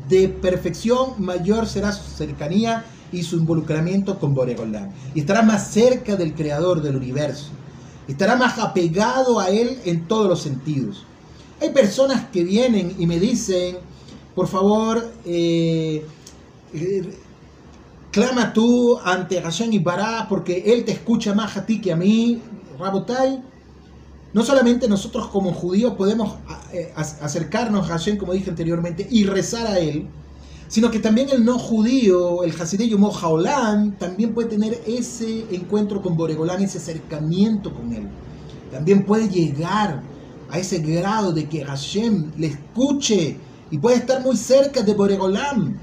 de 0.08 0.28
perfección, 0.28 1.14
mayor 1.18 1.66
será 1.66 1.92
su 1.92 2.10
cercanía 2.10 2.84
y 3.12 3.22
su 3.22 3.36
involucramiento 3.36 4.18
con 4.18 4.34
Boregolam. 4.34 4.90
Y 5.14 5.20
estará 5.20 5.42
más 5.42 5.70
cerca 5.70 6.16
del 6.16 6.34
creador 6.34 6.82
del 6.82 6.96
universo. 6.96 7.50
Estará 8.08 8.36
más 8.36 8.58
apegado 8.58 9.40
a 9.40 9.50
él 9.50 9.78
en 9.84 10.06
todos 10.06 10.28
los 10.28 10.42
sentidos. 10.42 11.04
Hay 11.60 11.70
personas 11.70 12.26
que 12.32 12.44
vienen 12.44 12.94
y 12.98 13.06
me 13.06 13.18
dicen, 13.18 13.78
por 14.34 14.48
favor, 14.48 15.12
eh, 15.24 16.04
eh, 16.76 17.18
clama 18.10 18.52
tú 18.52 18.98
ante 19.04 19.40
Hashem 19.40 19.72
y 19.72 19.78
Bará 19.78 20.26
porque 20.28 20.62
él 20.66 20.84
te 20.84 20.92
escucha 20.92 21.34
más 21.34 21.56
a 21.56 21.66
ti 21.66 21.80
que 21.80 21.92
a 21.92 21.96
mí, 21.96 22.40
Rabotai. 22.78 23.42
No 24.32 24.42
solamente 24.42 24.86
nosotros 24.88 25.28
como 25.28 25.52
judíos 25.52 25.94
podemos 25.94 26.36
eh, 26.72 26.92
acercarnos 26.96 27.88
a 27.88 27.94
Hashem, 27.94 28.18
como 28.18 28.32
dije 28.34 28.50
anteriormente, 28.50 29.06
y 29.10 29.24
rezar 29.24 29.66
a 29.66 29.78
él, 29.78 30.06
sino 30.68 30.90
que 30.90 30.98
también 30.98 31.28
el 31.30 31.44
no 31.44 31.58
judío, 31.58 32.42
el 32.42 32.50
Hasidei 32.50 32.88
Yomo 32.88 33.12
también 33.98 34.34
puede 34.34 34.48
tener 34.48 34.82
ese 34.86 35.46
encuentro 35.50 36.02
con 36.02 36.16
Boregolán, 36.16 36.62
ese 36.62 36.78
acercamiento 36.78 37.72
con 37.72 37.92
él. 37.92 38.08
También 38.70 39.04
puede 39.04 39.28
llegar 39.28 40.02
a 40.50 40.58
ese 40.58 40.78
grado 40.78 41.32
de 41.32 41.48
que 41.48 41.64
Hashem 41.64 42.32
le 42.36 42.48
escuche 42.48 43.36
y 43.70 43.78
puede 43.78 43.96
estar 43.96 44.22
muy 44.22 44.36
cerca 44.36 44.82
de 44.82 44.94
Boregolán. 44.94 45.78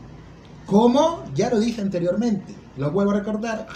Como 0.65 1.23
ya 1.35 1.49
lo 1.49 1.59
dije 1.59 1.81
anteriormente, 1.81 2.55
lo 2.77 2.91
vuelvo 2.91 3.11
a 3.11 3.15
recordar, 3.15 3.67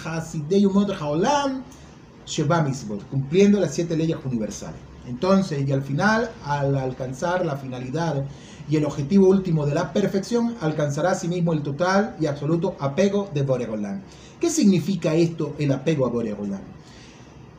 cumpliendo 3.10 3.60
las 3.60 3.74
siete 3.74 3.98
leyes 3.98 4.18
universales. 4.24 4.80
Entonces, 5.06 5.68
y 5.68 5.72
al 5.72 5.82
final, 5.82 6.30
al 6.46 6.76
alcanzar 6.78 7.46
la 7.46 7.58
finalidad 7.58 8.26
y 8.70 8.76
el 8.76 8.86
objetivo 8.86 9.28
último 9.28 9.66
de 9.66 9.74
la 9.74 9.94
perfección, 9.94 10.56
alcanzará 10.62 11.12
a 11.12 11.16
sí 11.16 11.28
mismo 11.28 11.54
el 11.54 11.62
total 11.62 12.16
y 12.20 12.26
absoluto 12.26 12.76
apego 12.80 13.30
de 13.34 13.44
Boregolán. 13.44 14.04
¿Qué 14.40 14.50
significa 14.50 15.14
esto, 15.14 15.56
el 15.58 15.72
apego 15.72 16.06
a 16.06 16.10
Boregolán? 16.10 16.62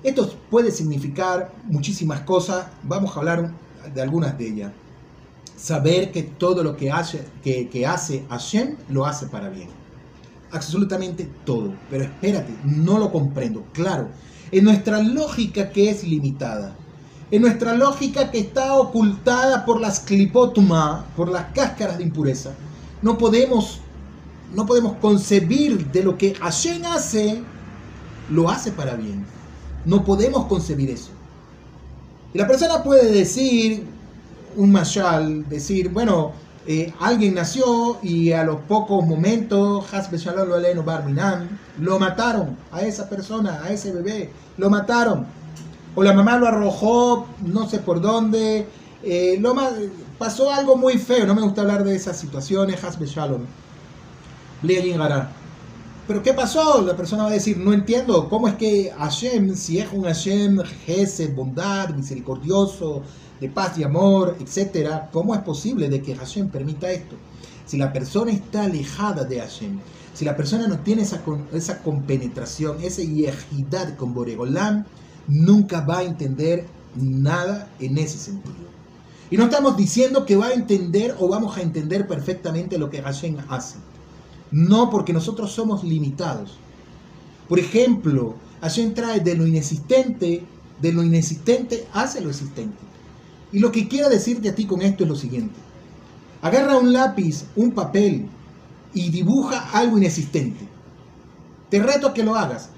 Esto 0.03 0.31
puede 0.51 0.71
significar 0.71 1.53
muchísimas 1.65 2.21
cosas, 2.21 2.67
vamos 2.83 3.17
a 3.17 3.21
hablar 3.21 3.53
de 3.95 4.03
algunas 4.03 4.39
de 4.39 4.49
ellas. 4.49 4.73
Saber 5.59 6.13
que 6.13 6.23
todo 6.23 6.63
lo 6.63 6.77
que 6.77 6.91
hace, 6.91 7.27
que, 7.43 7.69
que 7.69 7.87
hace 7.87 8.25
Hashem 8.31 8.77
lo 8.89 9.05
hace 9.05 9.27
para 9.27 9.51
bien. 9.51 9.69
Absolutamente 10.53 11.29
todo. 11.45 11.75
Pero 11.91 12.05
espérate, 12.05 12.55
no 12.65 12.99
lo 12.99 13.13
comprendo. 13.13 13.65
Claro, 13.73 14.09
en 14.53 14.65
nuestra 14.65 15.03
lógica 15.03 15.71
que 15.71 15.91
es 15.91 16.05
limitada 16.05 16.75
en 17.31 17.43
nuestra 17.43 17.75
lógica 17.75 18.31
que 18.31 18.39
está 18.39 18.75
ocultada 18.75 19.65
por 19.67 19.81
las 19.81 20.01
clipotuma, 20.01 21.05
por 21.15 21.29
las 21.29 21.53
cáscaras 21.53 21.99
de 21.99 22.05
impureza, 22.05 22.53
no 23.03 23.19
podemos, 23.19 23.81
no 24.55 24.65
podemos 24.65 24.97
concebir 24.97 25.91
de 25.91 26.03
lo 26.03 26.17
que 26.17 26.35
Hashem 26.35 26.85
hace, 26.87 27.43
lo 28.31 28.49
hace 28.49 28.73
para 28.73 28.95
bien. 28.95 29.27
No 29.85 30.05
podemos 30.05 30.47
concebir 30.47 30.91
eso. 30.91 31.11
Y 32.33 32.39
la 32.39 32.47
persona 32.47 32.83
puede 32.83 33.13
decir, 33.13 33.87
un 34.57 34.73
mashal, 34.73 35.49
decir, 35.49 35.89
bueno, 35.91 36.33
eh, 36.67 36.93
alguien 37.01 37.35
nació 37.35 37.99
y 38.03 38.33
a 38.33 38.45
los 38.45 38.61
pocos 38.61 39.07
momentos, 39.07 39.87
lo 41.79 41.99
mataron 41.99 42.57
a 42.71 42.83
esa 42.83 43.09
persona, 43.09 43.63
a 43.63 43.71
ese 43.71 43.93
bebé, 43.93 44.31
lo 44.59 44.69
mataron. 44.69 45.27
O 45.95 46.03
la 46.03 46.13
mamá 46.13 46.37
lo 46.37 46.47
arrojó, 46.47 47.27
no 47.41 47.69
sé 47.69 47.79
por 47.79 48.01
dónde. 48.01 48.67
Eh, 49.03 49.39
lo 49.41 49.55
pasó 50.19 50.53
algo 50.53 50.77
muy 50.77 50.99
feo, 50.99 51.27
no 51.27 51.35
me 51.35 51.41
gusta 51.43 51.63
hablar 51.63 51.85
de 51.85 51.97
esas 51.97 52.19
situaciones, 52.19 52.85
Hasbe 52.85 53.07
Shalom. 53.07 53.43
Pero 56.07 56.23
¿qué 56.23 56.35
pasó? 56.35 56.83
La 56.83 56.97
persona 56.97 57.25
va 57.25 57.31
a 57.31 57.33
decir, 57.33 57.57
no 57.59 57.73
entiendo, 57.73 58.29
¿cómo 58.29 58.49
es 58.49 58.55
que 58.55 58.93
Hashem, 58.99 59.55
si 59.55 59.79
es 59.79 59.89
un 59.93 60.05
Hashem, 60.05 60.59
Gesed, 60.85 61.35
bondad, 61.35 61.91
misericordioso, 61.91 63.03
de 63.41 63.49
paz 63.49 63.79
y 63.79 63.85
amor, 63.85 64.37
etcétera, 64.41 65.09
¿cómo 65.13 65.35
es 65.35 65.41
posible 65.43 65.89
de 65.89 66.03
que 66.03 66.15
Hashem 66.15 66.49
permita 66.49 66.91
esto? 66.91 67.17
Si 67.67 67.77
la 67.77 67.93
persona 67.93 68.33
está 68.33 68.65
alejada 68.65 69.25
de 69.25 69.41
Hashem, 69.41 69.79
si 70.15 70.25
la 70.25 70.37
persona 70.37 70.67
no 70.67 70.79
tiene 70.81 71.03
esa, 71.03 71.23
esa 71.53 71.83
compenetración, 71.83 72.83
esa 72.83 73.03
yejidad 73.03 73.97
con 73.97 74.15
Boregolam, 74.15 74.85
nunca 75.29 75.83
va 75.83 75.99
a 75.99 76.05
entender 76.05 76.67
nada 76.97 77.71
en 77.79 77.99
ese 77.99 78.19
sentido. 78.19 78.57
Y 79.31 79.37
no 79.37 79.45
estamos 79.45 79.77
diciendo 79.77 80.25
que 80.25 80.37
va 80.37 80.47
a 80.47 80.55
entender 80.55 81.15
o 81.19 81.29
vamos 81.29 81.57
a 81.57 81.63
entender 81.63 82.09
perfectamente 82.09 82.79
lo 82.79 82.89
que 82.89 83.03
Hashem 83.03 83.37
hace. 83.49 83.77
No, 84.51 84.89
porque 84.89 85.13
nosotros 85.13 85.53
somos 85.53 85.85
limitados. 85.85 86.59
Por 87.49 87.59
ejemplo, 87.59 88.35
Hashem 88.63 88.95
trae 88.95 89.21
de 89.21 89.35
lo 89.35 89.47
inexistente, 89.47 90.43
de 90.81 90.93
lo 90.93 91.03
inexistente 91.03 91.87
hace 91.93 92.21
lo 92.23 92.31
existente. 92.31 92.88
Y 93.53 93.61
lo 93.61 93.73
que 93.73 93.89
quiero 93.89 94.09
decirte 94.09 94.49
a 94.49 94.55
ti 94.55 94.67
con 94.67 94.83
esto 94.83 95.05
es 95.05 95.11
lo 95.11 95.17
siguiente. 95.17 95.55
Agarra 96.43 96.79
un 96.79 96.93
lápiz, 96.93 97.45
un 97.57 97.73
papel 97.73 98.29
y 98.95 99.11
dibuja 99.11 99.71
algo 99.73 99.99
inexistente. 99.99 100.69
Te 101.71 101.83
reto 101.83 102.09
a 102.09 102.15
que 102.15 102.25
lo 102.25 102.35
hagas. 102.35 102.71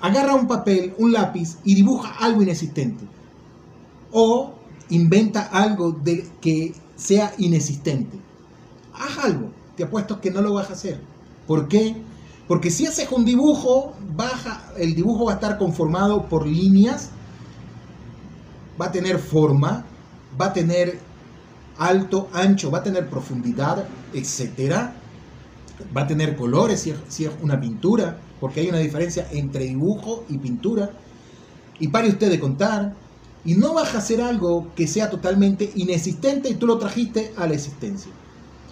Agarra 0.00 0.34
un 0.34 0.46
papel, 0.46 0.94
un 0.98 1.12
lápiz 1.12 1.58
y 1.64 1.74
dibuja 1.74 2.14
algo 2.18 2.42
inexistente. 2.42 3.04
O 4.12 4.54
inventa 4.90 5.42
algo 5.42 6.00
que 6.40 6.74
sea 6.96 7.32
inexistente. 7.38 8.18
Haz 8.94 9.24
algo. 9.24 9.50
Te 9.76 9.84
apuesto 9.84 10.20
que 10.20 10.30
no 10.30 10.40
lo 10.40 10.54
vas 10.54 10.70
a 10.70 10.72
hacer. 10.72 11.00
¿Por 11.46 11.68
qué? 11.68 11.94
Porque 12.48 12.70
si 12.70 12.86
haces 12.86 13.10
un 13.10 13.24
dibujo, 13.24 13.94
baja, 14.14 14.72
el 14.76 14.94
dibujo 14.94 15.26
va 15.26 15.32
a 15.32 15.34
estar 15.34 15.58
conformado 15.58 16.28
por 16.28 16.46
líneas, 16.46 17.10
va 18.80 18.86
a 18.86 18.92
tener 18.92 19.18
forma, 19.18 19.84
va 20.40 20.46
a 20.46 20.52
tener 20.52 20.98
alto, 21.78 22.28
ancho, 22.32 22.70
va 22.70 22.78
a 22.78 22.82
tener 22.82 23.08
profundidad, 23.08 23.84
etcétera. 24.12 24.94
Va 25.96 26.02
a 26.02 26.06
tener 26.06 26.36
colores 26.36 26.80
si 26.80 26.90
es, 26.90 26.96
si 27.08 27.24
es, 27.24 27.30
una 27.42 27.60
pintura, 27.60 28.18
porque 28.40 28.60
hay 28.60 28.68
una 28.68 28.78
diferencia 28.78 29.28
entre 29.30 29.64
dibujo 29.64 30.24
y 30.28 30.38
pintura. 30.38 30.90
Y 31.78 31.88
pare 31.88 32.08
usted 32.08 32.30
de 32.30 32.40
contar. 32.40 32.94
Y 33.44 33.54
no 33.54 33.74
vas 33.74 33.94
a 33.94 33.98
hacer 33.98 34.20
algo 34.20 34.72
que 34.74 34.88
sea 34.88 35.08
totalmente 35.08 35.70
inexistente 35.76 36.48
y 36.48 36.54
tú 36.54 36.66
lo 36.66 36.78
trajiste 36.78 37.32
a 37.36 37.46
la 37.46 37.54
existencia. 37.54 38.10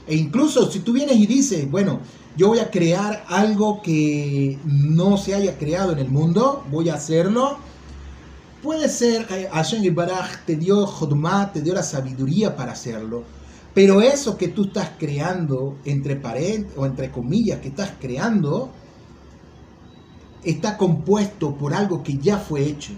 E 0.07 0.17
incluso 0.17 0.71
si 0.71 0.81
tú 0.81 0.93
vienes 0.93 1.17
y 1.17 1.27
dices, 1.27 1.71
bueno, 1.71 2.01
yo 2.37 2.49
voy 2.49 2.59
a 2.59 2.71
crear 2.71 3.25
algo 3.29 3.81
que 3.83 4.59
no 4.65 5.17
se 5.17 5.35
haya 5.35 5.57
creado 5.57 5.93
en 5.93 6.01
el 6.01 6.09
mundo, 6.09 6.65
voy 6.71 6.89
a 6.89 6.95
hacerlo 6.95 7.59
Puede 8.65 8.89
ser, 8.89 9.27
que 9.27 9.47
Hashem 9.47 9.95
Baraj 9.95 10.47
te 10.47 10.57
dio 10.57 10.87
Jodma, 10.87 11.53
te 11.53 11.61
dio 11.61 11.75
la 11.75 11.83
sabiduría 11.83 12.57
para 12.57 12.73
hacerlo, 12.73 13.23
pero 13.75 14.01
eso 14.01 14.39
que 14.39 14.49
tú 14.49 14.65
estás 14.65 14.93
creando, 14.99 15.77
entre 15.85 16.17
paréntesis 16.17 16.73
o 16.75 16.87
entre 16.87 17.11
comillas, 17.11 17.61
que 17.61 17.69
estás 17.69 17.93
creando, 18.01 18.71
está 20.43 20.79
compuesto 20.79 21.55
por 21.55 21.75
algo 21.75 22.03
que 22.03 22.17
ya 22.17 22.39
fue 22.39 22.63
hecho. 22.65 22.95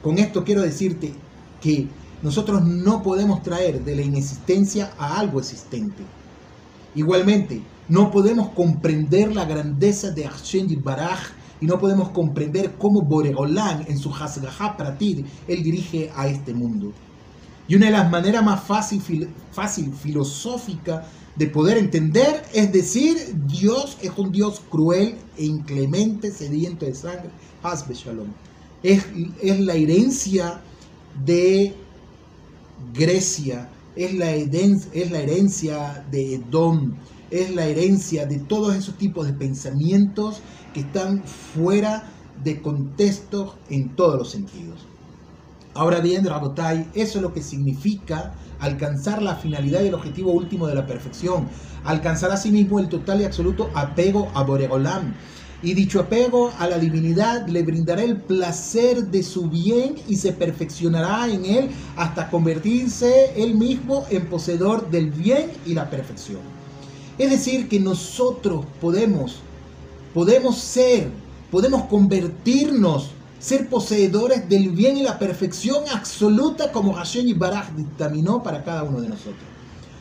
Con 0.00 0.18
esto 0.18 0.44
quiero 0.44 0.62
decirte 0.62 1.12
que 1.60 1.88
nosotros 2.22 2.62
no 2.64 3.02
podemos 3.02 3.42
traer 3.42 3.82
de 3.82 3.96
la 3.96 4.02
inexistencia 4.02 4.92
a 4.96 5.18
algo 5.18 5.40
existente. 5.40 6.04
Igualmente, 6.94 7.62
no 7.88 8.12
podemos 8.12 8.50
comprender 8.50 9.34
la 9.34 9.44
grandeza 9.44 10.12
de 10.12 10.28
Hashem 10.28 10.68
y 11.60 11.66
no 11.66 11.78
podemos 11.78 12.10
comprender 12.10 12.74
cómo 12.78 13.02
Boregolán 13.02 13.84
en 13.88 13.98
su 13.98 14.12
Hasgahá 14.12 14.76
Pratir, 14.76 15.24
él 15.46 15.62
dirige 15.62 16.10
a 16.16 16.26
este 16.26 16.54
mundo. 16.54 16.92
Y 17.68 17.76
una 17.76 17.86
de 17.86 17.92
las 17.92 18.10
maneras 18.10 18.44
más 18.44 18.64
fácil, 18.64 19.28
fácil 19.52 19.92
filosófica 19.92 21.06
de 21.36 21.46
poder 21.46 21.78
entender 21.78 22.42
es 22.52 22.72
decir, 22.72 23.16
Dios 23.46 23.96
es 24.02 24.10
un 24.16 24.32
Dios 24.32 24.60
cruel 24.68 25.14
e 25.36 25.44
inclemente, 25.44 26.32
sediento 26.32 26.86
de 26.86 26.94
sangre. 26.94 27.30
Hasbe 27.62 27.94
Shalom. 27.94 28.28
Es, 28.82 29.04
es 29.40 29.60
la 29.60 29.74
herencia 29.74 30.60
de 31.24 31.74
Grecia, 32.94 33.68
es 33.94 34.14
la, 34.14 34.34
es 34.34 35.10
la 35.10 35.18
herencia 35.20 36.04
de 36.10 36.34
Edom, 36.34 36.94
es 37.30 37.54
la 37.54 37.64
herencia 37.64 38.26
de 38.26 38.38
todos 38.38 38.74
esos 38.74 38.96
tipos 38.96 39.26
de 39.26 39.32
pensamientos 39.32 40.40
que 40.74 40.80
están 40.80 41.22
fuera 41.24 42.04
de 42.42 42.60
contexto 42.60 43.56
en 43.68 43.90
todos 43.90 44.18
los 44.18 44.30
sentidos. 44.30 44.86
Ahora 45.74 46.00
bien, 46.00 46.24
Rabotai, 46.24 46.88
eso 46.94 47.18
es 47.18 47.22
lo 47.22 47.32
que 47.32 47.42
significa 47.42 48.34
alcanzar 48.58 49.22
la 49.22 49.36
finalidad 49.36 49.82
y 49.82 49.88
el 49.88 49.94
objetivo 49.94 50.32
último 50.32 50.66
de 50.66 50.74
la 50.74 50.86
perfección, 50.86 51.48
alcanzar 51.84 52.30
asimismo 52.30 52.78
sí 52.78 52.84
el 52.84 52.90
total 52.90 53.20
y 53.20 53.24
absoluto 53.24 53.70
apego 53.74 54.30
a 54.34 54.42
Boregolam. 54.42 55.14
Y 55.62 55.74
dicho 55.74 56.00
apego 56.00 56.50
a 56.58 56.66
la 56.66 56.78
divinidad 56.78 57.46
le 57.46 57.62
brindará 57.62 58.02
el 58.02 58.16
placer 58.16 59.06
de 59.08 59.22
su 59.22 59.48
bien 59.48 59.96
y 60.08 60.16
se 60.16 60.32
perfeccionará 60.32 61.28
en 61.28 61.44
él 61.44 61.70
hasta 61.96 62.30
convertirse 62.30 63.34
él 63.36 63.54
mismo 63.54 64.06
en 64.10 64.26
poseedor 64.26 64.90
del 64.90 65.10
bien 65.10 65.50
y 65.66 65.74
la 65.74 65.88
perfección. 65.90 66.59
Es 67.20 67.30
decir, 67.30 67.68
que 67.68 67.78
nosotros 67.78 68.64
podemos 68.80 69.42
podemos 70.14 70.56
ser, 70.56 71.10
podemos 71.50 71.84
convertirnos, 71.84 73.10
ser 73.38 73.68
poseedores 73.68 74.48
del 74.48 74.70
bien 74.70 74.96
y 74.96 75.02
la 75.02 75.18
perfección 75.18 75.84
absoluta 75.92 76.72
como 76.72 76.94
Hashem 76.94 77.28
y 77.28 77.32
Baraj 77.34 77.70
dictaminó 77.76 78.42
para 78.42 78.64
cada 78.64 78.84
uno 78.84 79.02
de 79.02 79.10
nosotros. 79.10 79.44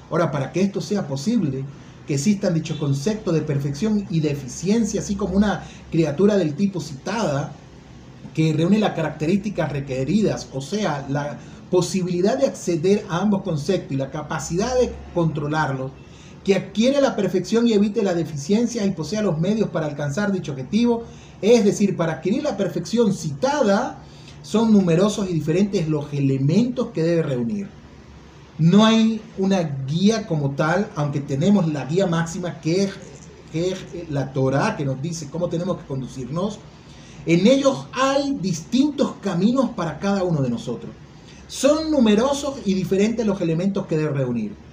Ahora, 0.09 0.31
para 0.31 0.53
que 0.53 0.61
esto 0.61 0.79
sea 0.79 1.07
posible, 1.07 1.65
que 2.07 2.15
existan 2.15 2.53
dichos 2.53 2.77
conceptos 2.77 3.33
de 3.33 3.41
perfección 3.41 4.07
y 4.09 4.21
de 4.21 4.31
eficiencia, 4.31 5.01
así 5.01 5.15
como 5.15 5.35
una 5.35 5.65
criatura 5.91 6.37
del 6.37 6.55
tipo 6.55 6.79
citada, 6.79 7.51
que 8.33 8.53
reúne 8.53 8.79
las 8.79 8.93
características 8.93 9.73
requeridas, 9.73 10.47
o 10.53 10.61
sea, 10.61 11.05
la 11.09 11.37
posibilidad 11.69 12.37
de 12.37 12.47
acceder 12.47 13.05
a 13.09 13.19
ambos 13.19 13.43
conceptos 13.43 13.91
y 13.91 13.95
la 13.97 14.09
capacidad 14.09 14.73
de 14.79 14.93
controlarlos, 15.13 15.91
que 16.43 16.55
adquiere 16.55 17.01
la 17.01 17.15
perfección 17.15 17.67
y 17.67 17.73
evite 17.73 18.01
la 18.01 18.13
deficiencia 18.13 18.85
y 18.85 18.91
posea 18.91 19.21
los 19.21 19.39
medios 19.39 19.69
para 19.69 19.87
alcanzar 19.87 20.31
dicho 20.31 20.51
objetivo. 20.51 21.03
Es 21.41 21.63
decir, 21.65 21.95
para 21.95 22.13
adquirir 22.13 22.43
la 22.43 22.57
perfección 22.57 23.13
citada, 23.13 23.97
son 24.41 24.71
numerosos 24.71 25.29
y 25.29 25.33
diferentes 25.33 25.87
los 25.87 26.11
elementos 26.13 26.89
que 26.93 27.03
debe 27.03 27.23
reunir. 27.23 27.67
No 28.57 28.85
hay 28.85 29.21
una 29.37 29.61
guía 29.87 30.27
como 30.27 30.51
tal, 30.51 30.89
aunque 30.95 31.21
tenemos 31.21 31.71
la 31.71 31.85
guía 31.85 32.07
máxima 32.07 32.59
que 32.59 32.83
es, 32.83 32.91
que 33.51 33.71
es 33.71 34.09
la 34.09 34.33
Torah, 34.33 34.75
que 34.75 34.85
nos 34.85 35.01
dice 35.01 35.29
cómo 35.29 35.47
tenemos 35.47 35.77
que 35.77 35.85
conducirnos. 35.85 36.59
En 37.25 37.47
ellos 37.47 37.87
hay 37.93 38.37
distintos 38.41 39.13
caminos 39.21 39.69
para 39.71 39.99
cada 39.99 40.23
uno 40.23 40.41
de 40.41 40.49
nosotros. 40.49 40.91
Son 41.47 41.89
numerosos 41.89 42.59
y 42.65 42.73
diferentes 42.73 43.25
los 43.25 43.39
elementos 43.41 43.85
que 43.87 43.97
debe 43.97 44.11
reunir 44.11 44.68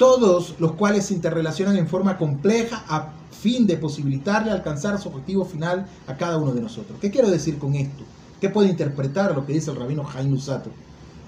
todos 0.00 0.54
los 0.58 0.72
cuales 0.72 1.04
se 1.04 1.14
interrelacionan 1.14 1.76
en 1.76 1.86
forma 1.86 2.16
compleja 2.16 2.86
a 2.88 3.12
fin 3.30 3.66
de 3.66 3.76
posibilitarle 3.76 4.50
alcanzar 4.50 4.98
su 4.98 5.10
objetivo 5.10 5.44
final 5.44 5.86
a 6.06 6.16
cada 6.16 6.38
uno 6.38 6.52
de 6.52 6.62
nosotros. 6.62 6.98
¿Qué 7.02 7.10
quiero 7.10 7.30
decir 7.30 7.58
con 7.58 7.74
esto? 7.74 8.02
¿Qué 8.40 8.48
puede 8.48 8.70
interpretar 8.70 9.34
lo 9.34 9.44
que 9.44 9.52
dice 9.52 9.70
el 9.70 9.76
rabino 9.76 10.02
Jaime 10.04 10.32
Usato? 10.32 10.70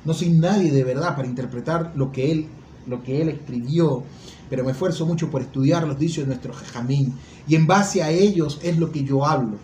No 0.06 0.14
soy 0.14 0.30
nadie 0.30 0.72
de 0.72 0.84
verdad 0.84 1.14
para 1.14 1.28
interpretar 1.28 1.92
lo 1.96 2.12
que 2.12 2.32
él, 2.32 2.46
lo 2.86 3.02
que 3.02 3.20
él 3.20 3.28
escribió, 3.28 4.04
pero 4.48 4.64
me 4.64 4.72
esfuerzo 4.72 5.04
mucho 5.04 5.30
por 5.30 5.42
estudiar 5.42 5.86
los 5.86 5.98
dichos 5.98 6.24
de 6.24 6.28
nuestro 6.28 6.54
Jajamín 6.54 7.12
y 7.46 7.56
en 7.56 7.66
base 7.66 8.02
a 8.02 8.08
ellos 8.08 8.58
es 8.62 8.78
lo 8.78 8.90
que 8.90 9.04
yo 9.04 9.26
hablo. 9.26 9.58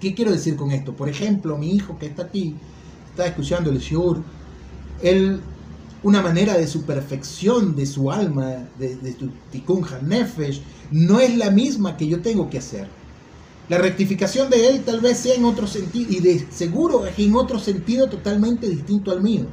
¿Qué 0.00 0.12
quiero 0.12 0.32
decir 0.32 0.56
con 0.56 0.72
esto? 0.72 0.92
Por 0.92 1.08
ejemplo, 1.08 1.56
mi 1.56 1.70
hijo 1.70 1.96
que 2.00 2.06
está 2.06 2.24
aquí, 2.24 2.56
está 3.10 3.26
escuchando 3.26 3.70
el 3.70 3.78
Shiur, 3.78 4.24
él 5.02 5.40
una 6.02 6.20
manera 6.20 6.56
de 6.56 6.66
su 6.66 6.82
perfección, 6.82 7.76
de 7.76 7.86
su 7.86 8.10
alma, 8.10 8.68
de, 8.78 9.16
su 9.18 9.30
tikkun 9.50 9.86
nefesh, 10.02 10.60
no 10.90 11.20
es 11.20 11.36
la 11.36 11.50
misma 11.50 11.96
que 11.96 12.08
yo 12.08 12.20
tengo 12.20 12.50
que 12.50 12.58
hacer. 12.58 12.88
La 13.68 13.78
rectificación 13.78 14.50
de 14.50 14.68
él 14.68 14.82
tal 14.84 15.00
vez 15.00 15.18
sea 15.18 15.34
en 15.34 15.44
otro 15.44 15.66
sentido, 15.66 16.10
y 16.10 16.20
de 16.20 16.46
seguro 16.50 17.06
es 17.06 17.18
en 17.18 17.34
otro 17.34 17.58
sentido 17.58 18.08
totalmente 18.08 18.68
distinto 18.68 19.12
al 19.12 19.22
mío. 19.22 19.46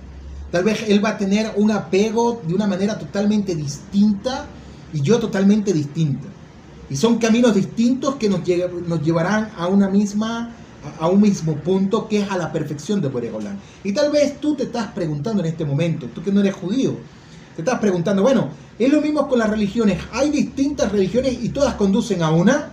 Tal 0.52 0.64
vez 0.64 0.84
él 0.88 1.04
va 1.04 1.10
a 1.10 1.18
tener 1.18 1.54
un 1.56 1.70
apego 1.72 2.42
de 2.46 2.56
una 2.56 2.66
manera 2.66 2.98
totalmente 2.98 3.56
distinta 3.56 4.48
y 4.92 5.02
yo 5.02 5.20
totalmente 5.20 5.72
distinta. 5.72 6.28
Y 6.90 6.96
son 6.96 7.20
caminos 7.20 7.54
distintos 7.54 8.16
que 8.16 8.28
nos, 8.28 8.42
nos 8.88 9.02
llevarán 9.04 9.52
a 9.56 9.68
una 9.68 9.90
misma 9.90 10.56
a 11.00 11.08
un 11.08 11.22
mismo 11.22 11.56
punto 11.56 12.08
que 12.08 12.22
es 12.22 12.32
a 12.32 12.38
la 12.38 12.52
perfección 12.52 13.02
de 13.02 13.10
Boregolán. 13.10 13.60
Y 13.84 13.94
tal 13.94 14.12
vez 14.12 14.40
tú 14.40 14.56
te 14.56 14.64
estás 14.64 14.88
preguntando 14.92 15.42
en 15.42 15.50
este 15.50 15.66
momento, 15.66 16.08
tú 16.08 16.24
que 16.24 16.32
no 16.32 16.42
eres 16.42 16.56
judío, 16.56 16.96
te 17.56 17.62
estás 17.62 17.80
preguntando, 17.80 18.22
bueno, 18.22 18.50
es 18.78 18.92
lo 18.92 19.02
mismo 19.02 19.28
con 19.28 19.40
las 19.40 19.50
religiones, 19.50 20.02
hay 20.12 20.30
distintas 20.30 20.92
religiones 20.92 21.38
y 21.42 21.50
todas 21.50 21.76
conducen 21.76 22.24
a 22.24 22.32
una. 22.32 22.72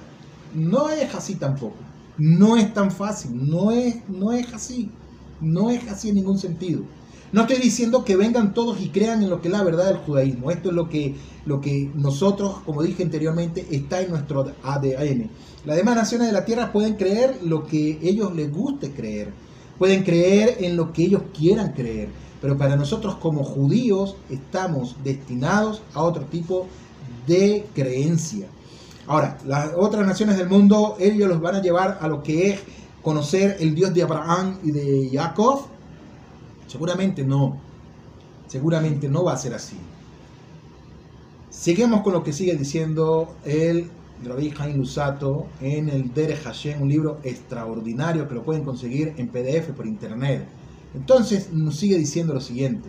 No 0.54 0.88
es 0.88 1.14
así 1.14 1.34
tampoco. 1.34 1.76
No 2.18 2.56
es 2.56 2.72
tan 2.72 2.90
fácil, 2.90 3.50
no 3.50 3.72
es, 3.72 3.96
no 4.08 4.32
es 4.32 4.52
así. 4.54 4.90
No 5.40 5.70
es 5.70 5.86
así 5.88 6.08
en 6.08 6.14
ningún 6.14 6.38
sentido. 6.38 6.82
No 7.32 7.42
estoy 7.42 7.58
diciendo 7.58 8.04
que 8.04 8.16
vengan 8.16 8.54
todos 8.54 8.80
y 8.80 8.90
crean 8.90 9.22
en 9.22 9.30
lo 9.30 9.40
que 9.40 9.48
es 9.48 9.52
la 9.52 9.64
verdad 9.64 9.86
del 9.86 9.96
judaísmo. 9.96 10.50
Esto 10.50 10.68
es 10.68 10.74
lo 10.74 10.88
que, 10.88 11.16
lo 11.44 11.60
que 11.60 11.90
nosotros, 11.94 12.58
como 12.64 12.82
dije 12.82 13.02
anteriormente, 13.02 13.66
está 13.70 14.00
en 14.00 14.10
nuestro 14.10 14.52
ADN. 14.62 15.28
Las 15.64 15.76
demás 15.76 15.96
naciones 15.96 16.28
de 16.28 16.32
la 16.32 16.44
tierra 16.44 16.72
pueden 16.72 16.94
creer 16.94 17.40
lo 17.42 17.66
que 17.66 17.98
ellos 18.00 18.34
les 18.34 18.52
guste 18.52 18.92
creer. 18.92 19.32
Pueden 19.76 20.04
creer 20.04 20.58
en 20.60 20.76
lo 20.76 20.92
que 20.92 21.04
ellos 21.04 21.22
quieran 21.36 21.72
creer. 21.72 22.08
Pero 22.40 22.56
para 22.56 22.76
nosotros 22.76 23.16
como 23.16 23.42
judíos 23.42 24.16
estamos 24.30 24.96
destinados 25.02 25.82
a 25.94 26.02
otro 26.02 26.24
tipo 26.26 26.68
de 27.26 27.66
creencia. 27.74 28.46
Ahora, 29.08 29.38
las 29.46 29.70
otras 29.76 30.06
naciones 30.06 30.36
del 30.36 30.48
mundo, 30.48 30.96
ellos 31.00 31.28
los 31.28 31.40
van 31.40 31.56
a 31.56 31.62
llevar 31.62 31.98
a 32.00 32.06
lo 32.06 32.22
que 32.22 32.50
es 32.50 32.60
conocer 33.02 33.56
el 33.60 33.74
Dios 33.74 33.92
de 33.94 34.02
Abraham 34.02 34.58
y 34.62 34.70
de 34.70 35.10
Jacob 35.12 35.75
Seguramente 36.66 37.24
no. 37.24 37.58
Seguramente 38.46 39.08
no 39.08 39.24
va 39.24 39.32
a 39.32 39.36
ser 39.36 39.54
así. 39.54 39.76
Seguimos 41.50 42.02
con 42.02 42.12
lo 42.12 42.22
que 42.22 42.32
sigue 42.32 42.54
diciendo 42.54 43.34
el 43.44 43.88
Rabbi 44.24 44.50
Jaime 44.50 44.76
Lusato 44.76 45.46
en 45.60 45.88
el 45.88 46.12
Dere 46.12 46.36
Hashem, 46.36 46.80
un 46.82 46.88
libro 46.88 47.18
extraordinario 47.22 48.28
que 48.28 48.34
lo 48.34 48.42
pueden 48.42 48.64
conseguir 48.64 49.14
en 49.16 49.28
PDF 49.28 49.70
por 49.72 49.86
internet. 49.86 50.46
Entonces 50.94 51.52
nos 51.52 51.76
sigue 51.76 51.98
diciendo 51.98 52.34
lo 52.34 52.40
siguiente. 52.40 52.88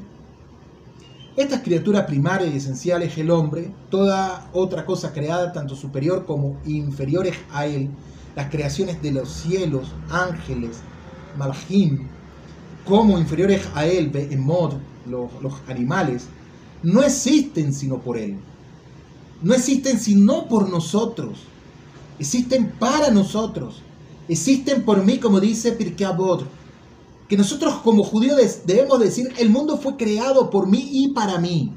Esta 1.36 1.62
criatura 1.62 2.08
primaria 2.08 2.48
y 2.48 2.58
esencial 2.58 3.04
es 3.04 3.18
el 3.18 3.30
hombre, 3.30 3.72
toda 3.92 4.50
otra 4.54 4.86
cosa 4.86 5.13
creada, 5.13 5.52
tanto 5.54 5.76
superior 5.76 6.26
como 6.26 6.58
inferiores 6.66 7.36
a 7.52 7.68
él, 7.68 7.90
las 8.36 8.50
creaciones 8.50 9.02
de 9.04 9.12
los 9.12 9.30
cielos, 9.30 9.94
ángeles, 10.10 10.80
malachim, 11.38 12.08
como 12.88 13.19
inferiores 13.19 13.67
a 13.76 13.86
él, 13.86 14.12
mod, 14.38 14.73
los, 15.06 15.30
los 15.41 15.54
animales, 15.67 16.28
no 16.84 17.04
existen 17.04 17.73
sino 17.73 18.00
por 18.00 18.17
él. 18.17 18.38
No 19.41 19.54
existen 19.54 20.00
sino 20.00 20.47
por 20.47 20.69
nosotros. 20.69 21.39
Existen 22.17 22.71
para 22.80 23.12
nosotros. 23.12 23.82
Existen 24.28 24.84
por 24.84 25.04
mí, 25.04 25.19
como 25.19 25.39
dice 25.39 25.73
Pirkei 25.73 26.08
Que 27.28 27.38
nosotros 27.38 27.76
como 27.84 28.04
judíos 28.04 28.62
debemos 28.65 29.00
decir, 29.00 29.34
el 29.38 29.50
mundo 29.50 29.78
fue 29.78 29.95
creado 29.95 30.50
por 30.50 30.67
mí 30.67 30.89
y 30.91 31.10
para 31.10 31.39
mí. 31.39 31.73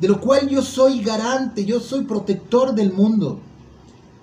De 0.00 0.08
lo 0.08 0.20
cual 0.20 0.48
yo 0.48 0.62
soy 0.62 1.02
garante, 1.02 1.64
yo 1.64 1.80
soy 1.80 2.04
protector 2.04 2.74
del 2.74 2.92
mundo. 2.92 3.40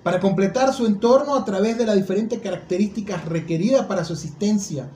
Para 0.02 0.20
completar 0.20 0.72
su 0.74 0.86
entorno 0.86 1.34
a 1.34 1.44
través 1.44 1.78
de 1.78 1.86
las 1.86 1.96
diferentes 1.96 2.40
características 2.40 3.24
requeridas 3.24 3.86
para 3.86 4.04
su 4.04 4.12
existencia 4.12 4.88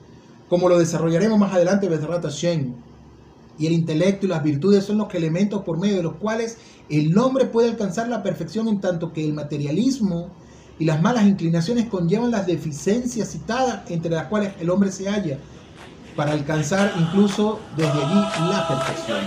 como 0.49 0.69
lo 0.69 0.77
desarrollaremos 0.77 1.39
más 1.39 1.53
adelante, 1.53 1.89
Bezrat 1.89 2.25
Shen. 2.29 2.75
Y 3.57 3.67
el 3.67 3.73
intelecto 3.73 4.25
y 4.25 4.29
las 4.29 4.43
virtudes 4.43 4.83
son 4.83 4.97
los 4.97 5.13
elementos 5.13 5.63
por 5.63 5.77
medio 5.77 5.97
de 5.97 6.03
los 6.03 6.15
cuales 6.15 6.57
el 6.89 7.17
hombre 7.17 7.45
puede 7.45 7.69
alcanzar 7.69 8.09
la 8.09 8.21
perfección 8.21 8.67
en 8.67 8.81
tanto 8.81 9.13
que 9.13 9.23
el 9.23 9.33
materialismo 9.33 10.29
y 10.77 10.85
las 10.85 11.01
malas 11.01 11.25
inclinaciones 11.25 11.85
conllevan 11.85 12.31
las 12.31 12.45
deficiencias 12.47 13.31
citadas 13.31 13.89
entre 13.89 14.11
las 14.11 14.27
cuales 14.27 14.53
el 14.59 14.69
hombre 14.69 14.91
se 14.91 15.09
halla 15.09 15.39
para 16.15 16.33
alcanzar 16.33 16.93
incluso 16.99 17.59
desde 17.77 17.91
allí 17.91 18.49
la 18.49 18.67
perfección. 18.67 19.19